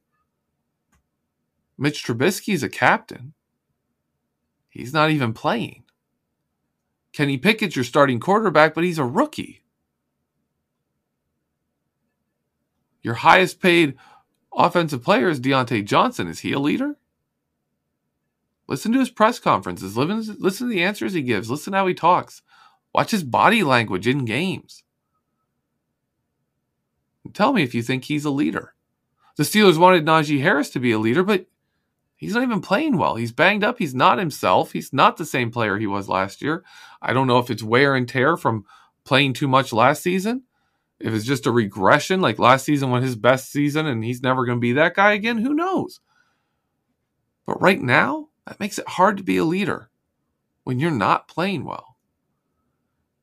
Mitch 1.76 2.04
Trubisky 2.04 2.54
is 2.54 2.62
a 2.62 2.68
captain. 2.68 3.34
He's 4.68 4.92
not 4.92 5.10
even 5.10 5.32
playing. 5.32 5.84
Kenny 7.12 7.38
Pickett's 7.38 7.76
your 7.76 7.84
starting 7.84 8.18
quarterback, 8.18 8.74
but 8.74 8.84
he's 8.84 8.98
a 8.98 9.04
rookie. 9.04 9.62
Your 13.02 13.14
highest 13.14 13.60
paid 13.60 13.94
offensive 14.52 15.02
player 15.02 15.28
is 15.28 15.40
Diontae 15.40 15.84
Johnson. 15.84 16.26
Is 16.26 16.40
he 16.40 16.52
a 16.52 16.58
leader? 16.58 16.96
Listen 18.66 18.92
to 18.92 18.98
his 18.98 19.10
press 19.10 19.38
conferences. 19.38 19.96
Listen, 19.96 20.68
to 20.68 20.72
the 20.72 20.82
answers 20.82 21.12
he 21.12 21.22
gives. 21.22 21.50
Listen 21.50 21.74
how 21.74 21.86
he 21.86 21.94
talks. 21.94 22.42
Watch 22.94 23.10
his 23.10 23.22
body 23.22 23.62
language 23.62 24.08
in 24.08 24.24
games. 24.24 24.82
Tell 27.32 27.52
me 27.52 27.62
if 27.62 27.74
you 27.74 27.82
think 27.82 28.04
he's 28.04 28.24
a 28.24 28.30
leader. 28.30 28.74
The 29.36 29.42
Steelers 29.42 29.76
wanted 29.76 30.06
Najee 30.06 30.40
Harris 30.40 30.70
to 30.70 30.80
be 30.80 30.92
a 30.92 30.98
leader, 30.98 31.22
but 31.22 31.46
He's 32.24 32.34
not 32.34 32.42
even 32.42 32.62
playing 32.62 32.96
well. 32.96 33.16
He's 33.16 33.32
banged 33.32 33.64
up. 33.64 33.78
He's 33.78 33.94
not 33.94 34.18
himself. 34.18 34.72
He's 34.72 34.92
not 34.94 35.18
the 35.18 35.26
same 35.26 35.50
player 35.50 35.76
he 35.76 35.86
was 35.86 36.08
last 36.08 36.40
year. 36.40 36.64
I 37.02 37.12
don't 37.12 37.26
know 37.26 37.38
if 37.38 37.50
it's 37.50 37.62
wear 37.62 37.94
and 37.94 38.08
tear 38.08 38.38
from 38.38 38.64
playing 39.04 39.34
too 39.34 39.46
much 39.46 39.74
last 39.74 40.02
season. 40.02 40.44
If 40.98 41.12
it's 41.12 41.26
just 41.26 41.44
a 41.44 41.50
regression, 41.50 42.22
like 42.22 42.38
last 42.38 42.64
season 42.64 42.90
was 42.90 43.04
his 43.04 43.14
best 43.14 43.52
season 43.52 43.86
and 43.86 44.02
he's 44.02 44.22
never 44.22 44.46
going 44.46 44.56
to 44.56 44.60
be 44.60 44.72
that 44.72 44.94
guy 44.94 45.12
again, 45.12 45.36
who 45.36 45.52
knows? 45.52 46.00
But 47.44 47.60
right 47.60 47.80
now, 47.80 48.28
that 48.46 48.58
makes 48.58 48.78
it 48.78 48.88
hard 48.88 49.18
to 49.18 49.22
be 49.22 49.36
a 49.36 49.44
leader 49.44 49.90
when 50.62 50.78
you're 50.78 50.90
not 50.90 51.28
playing 51.28 51.64
well. 51.64 51.96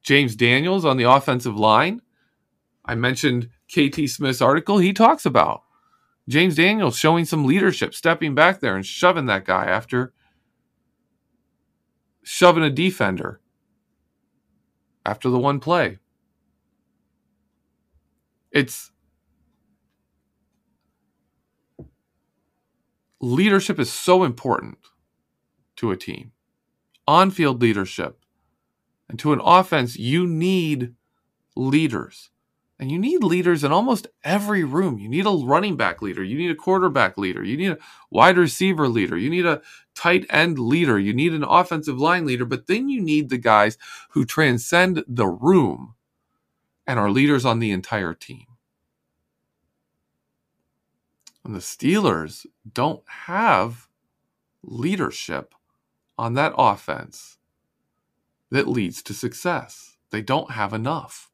James 0.03 0.35
Daniels 0.35 0.85
on 0.85 0.97
the 0.97 1.09
offensive 1.09 1.57
line. 1.57 2.03
I 2.85 2.93
mentioned 2.93 3.49
KT 3.67 4.07
Smith's 4.07 4.41
article. 4.41 4.77
He 4.77 4.93
talks 4.93 5.25
about 5.25 5.63
James 6.29 6.55
Daniels 6.55 6.97
showing 6.97 7.25
some 7.25 7.45
leadership, 7.45 7.93
stepping 7.93 8.35
back 8.35 8.59
there 8.59 8.75
and 8.75 8.85
shoving 8.85 9.25
that 9.25 9.45
guy 9.45 9.65
after 9.65 10.13
shoving 12.23 12.63
a 12.63 12.69
defender 12.69 13.41
after 15.05 15.29
the 15.29 15.39
one 15.39 15.59
play. 15.59 15.97
It's 18.51 18.91
leadership 23.19 23.79
is 23.79 23.91
so 23.91 24.23
important 24.23 24.77
to 25.77 25.91
a 25.91 25.97
team. 25.97 26.31
On 27.07 27.31
field 27.31 27.61
leadership. 27.61 28.19
And 29.09 29.19
to 29.19 29.33
an 29.33 29.41
offense, 29.43 29.97
you 29.97 30.25
need 30.27 30.95
leaders. 31.55 32.30
And 32.81 32.91
you 32.91 32.99
need 32.99 33.23
leaders 33.23 33.63
in 33.63 33.71
almost 33.71 34.07
every 34.23 34.65
room. 34.65 34.99
You 34.99 35.07
need 35.07 35.27
a 35.27 35.29
running 35.29 35.77
back 35.77 36.01
leader. 36.01 36.23
You 36.23 36.37
need 36.37 36.51
a 36.51 36.55
quarterback 36.55 37.17
leader. 37.17 37.43
You 37.43 37.55
need 37.55 37.73
a 37.73 37.79
wide 38.09 38.39
receiver 38.39 38.89
leader. 38.89 39.17
You 39.17 39.29
need 39.29 39.45
a 39.45 39.61
tight 39.95 40.25
end 40.31 40.59
leader. 40.59 40.99
You 40.99 41.13
need 41.13 41.33
an 41.33 41.43
offensive 41.43 41.99
line 41.99 42.25
leader. 42.25 42.45
But 42.45 42.67
then 42.67 42.89
you 42.89 43.01
need 43.01 43.29
the 43.29 43.37
guys 43.37 43.77
who 44.11 44.25
transcend 44.25 45.05
the 45.07 45.27
room 45.27 45.95
and 46.87 46.99
are 46.99 47.11
leaders 47.11 47.45
on 47.45 47.59
the 47.59 47.71
entire 47.71 48.15
team. 48.15 48.47
And 51.45 51.55
the 51.55 51.59
Steelers 51.59 52.45
don't 52.73 53.03
have 53.07 53.87
leadership 54.63 55.55
on 56.17 56.35
that 56.35 56.53
offense 56.57 57.37
that 58.51 58.67
leads 58.67 59.03
to 59.03 59.13
success. 59.13 59.97
They 60.11 60.21
don't 60.21 60.51
have 60.51 60.73
enough. 60.73 61.30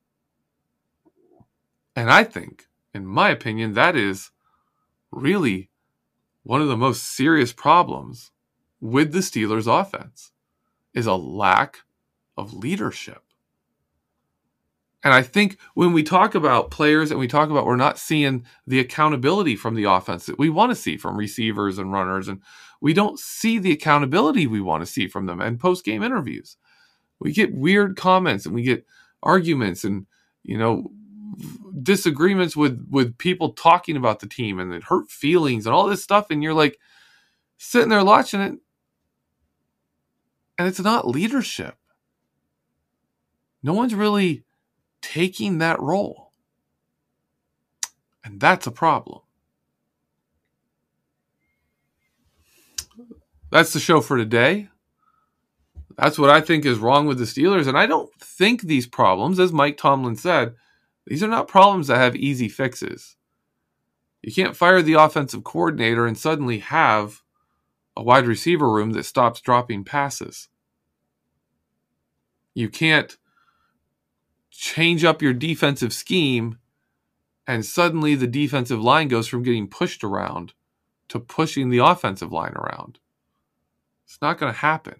And 1.98 2.12
I 2.12 2.24
think, 2.24 2.68
in 2.94 3.08
my 3.08 3.32
opinion, 3.32 3.74
that 3.74 3.96
is 3.96 4.30
really 5.12 5.72
one 6.44 6.62
of 6.62 6.68
the 6.68 6.78
most 6.78 7.02
serious 7.02 7.52
problems 7.52 8.30
with 8.80 9.14
the 9.14 9.20
Steelers 9.20 9.66
offense 9.68 10.32
is 10.94 11.08
a 11.08 11.16
lack 11.16 11.80
of 12.38 12.54
leadership. 12.54 13.24
And 15.04 15.12
I 15.12 15.24
think 15.24 15.58
when 15.74 15.92
we 15.92 16.04
talk 16.04 16.36
about 16.36 16.70
players 16.70 17.10
and 17.10 17.20
we 17.20 17.28
talk 17.28 17.50
about 17.50 17.66
we're 17.66 17.76
not 17.76 17.98
seeing 17.98 18.46
the 18.68 18.80
accountability 18.80 19.56
from 19.56 19.74
the 19.74 19.86
offense 19.86 20.28
that 20.28 20.38
we 20.38 20.52
want 20.52 20.70
to 20.70 20.76
see 20.76 20.98
from 20.98 21.18
receivers 21.18 21.80
and 21.80 21.92
runners, 21.92 22.28
and 22.28 22.42
we 22.80 22.94
don't 22.94 23.18
see 23.18 23.58
the 23.58 23.72
accountability 23.72 24.46
we 24.46 24.62
want 24.62 24.84
to 24.84 24.92
see 24.92 25.08
from 25.08 25.26
them 25.26 25.42
and 25.42 25.60
post 25.60 25.84
game 25.84 26.04
interviews. 26.04 26.58
We 27.20 27.34
get 27.34 27.56
weird 27.56 27.98
comments 27.98 28.46
and 28.46 28.54
we 28.54 28.62
get 28.62 28.86
arguments 29.24 29.84
and, 29.84 30.06
you 30.44 30.60
know, 30.60 30.92
disagreements 31.84 32.56
with 32.56 32.88
with 32.90 33.18
people 33.18 33.54
talking 33.54 33.98
about 33.98 34.20
the 34.20 34.28
team 34.28 34.60
and 34.60 34.74
it 34.74 34.84
hurt 34.84 35.10
feelings 35.10 35.66
and 35.66 35.76
all 35.76 35.88
this 35.88 36.04
stuff. 36.04 36.32
And 36.32 36.44
you're 36.44 36.54
like 36.54 36.80
sitting 37.58 37.90
there 37.90 38.04
watching 38.06 38.42
it 38.42 38.56
and 40.58 40.68
it's 40.68 40.80
not 40.80 41.08
leadership. 41.08 41.76
No 43.64 43.74
one's 43.74 43.96
really 43.96 44.44
taking 45.02 45.60
that 45.60 45.80
role. 45.82 46.32
And 48.24 48.40
that's 48.40 48.68
a 48.68 48.72
problem. 48.72 49.22
That's 53.52 53.74
the 53.74 53.80
show 53.80 54.02
for 54.02 54.18
today. 54.18 54.70
That's 55.98 56.20
what 56.20 56.30
i 56.30 56.42
think 56.42 56.66
is 56.66 56.80
wrong 56.80 57.08
with 57.08 57.18
the 57.18 57.26
steelers. 57.26 57.68
And 57.68 57.78
i 57.78 57.86
don't 57.86 58.14
think 58.20 58.62
these 58.62 58.88
problems 58.88 59.40
as 59.40 59.52
mike 59.52 59.78
tomlin 59.78 60.16
said 60.16 60.56
these 61.08 61.24
are 61.24 61.28
not 61.28 61.48
problems 61.48 61.88
that 61.88 61.98
have 61.98 62.18
easy 62.18 62.50
fixes. 62.50 63.16
You 64.22 64.34
can't 64.34 64.58
fire 64.58 64.82
the 64.82 64.94
offensive 64.96 65.46
coordinator 65.46 66.06
and 66.06 66.18
suddenly 66.18 66.60
have 66.60 67.22
a 67.96 68.04
wide 68.04 68.28
receiver 68.28 68.70
room 68.70 68.92
that 68.92 69.06
stops 69.06 69.40
dropping 69.40 69.86
passes. 69.86 70.50
You 72.54 72.68
can't 72.68 73.16
change 74.52 75.06
up 75.06 75.22
your 75.22 75.34
defensive 75.34 75.94
scheme 75.94 76.58
and 77.48 77.66
suddenly 77.66 78.16
the 78.16 78.28
defensive 78.28 78.82
line 78.82 79.08
goes 79.08 79.28
from 79.28 79.44
getting 79.44 79.68
pushed 79.68 80.04
around 80.04 80.54
to 81.08 81.20
pushing 81.22 81.70
the 81.70 81.78
offensive 81.78 82.34
line 82.34 82.54
around. 82.54 83.00
It's 84.06 84.22
not 84.22 84.38
going 84.38 84.52
to 84.52 84.60
happen. 84.60 85.00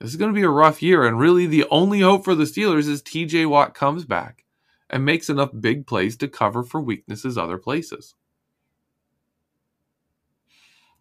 This 0.00 0.10
is 0.10 0.16
going 0.16 0.32
to 0.32 0.38
be 0.38 0.44
a 0.44 0.48
rough 0.48 0.82
year, 0.82 1.06
and 1.06 1.18
really 1.18 1.46
the 1.46 1.66
only 1.70 2.00
hope 2.00 2.24
for 2.24 2.34
the 2.34 2.44
Steelers 2.44 2.88
is 2.88 3.02
TJ 3.02 3.48
Watt 3.48 3.74
comes 3.74 4.04
back 4.04 4.45
and 4.90 5.04
makes 5.04 5.28
enough 5.28 5.50
big 5.58 5.86
plays 5.86 6.16
to 6.16 6.28
cover 6.28 6.62
for 6.62 6.80
weaknesses 6.80 7.36
other 7.36 7.58
places. 7.58 8.14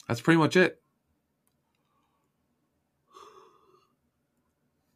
That's 0.07 0.21
pretty 0.21 0.37
much 0.37 0.55
it. 0.55 0.81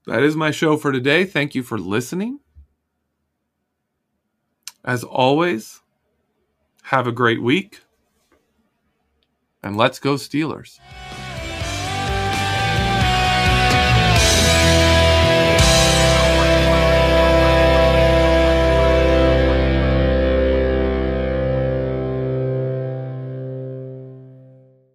that 0.06 0.24
is 0.24 0.36
my 0.36 0.52
show 0.52 0.76
for 0.76 0.92
today. 0.92 1.24
Thank 1.24 1.54
you 1.56 1.64
for 1.64 1.78
listening. 1.78 2.40
As 4.84 5.04
always, 5.04 5.82
have 6.84 7.06
a 7.06 7.12
great 7.12 7.44
week. 7.44 7.82
And 9.62 9.78
let's 9.78 10.00
go, 10.00 10.16
Steelers. 10.16 10.80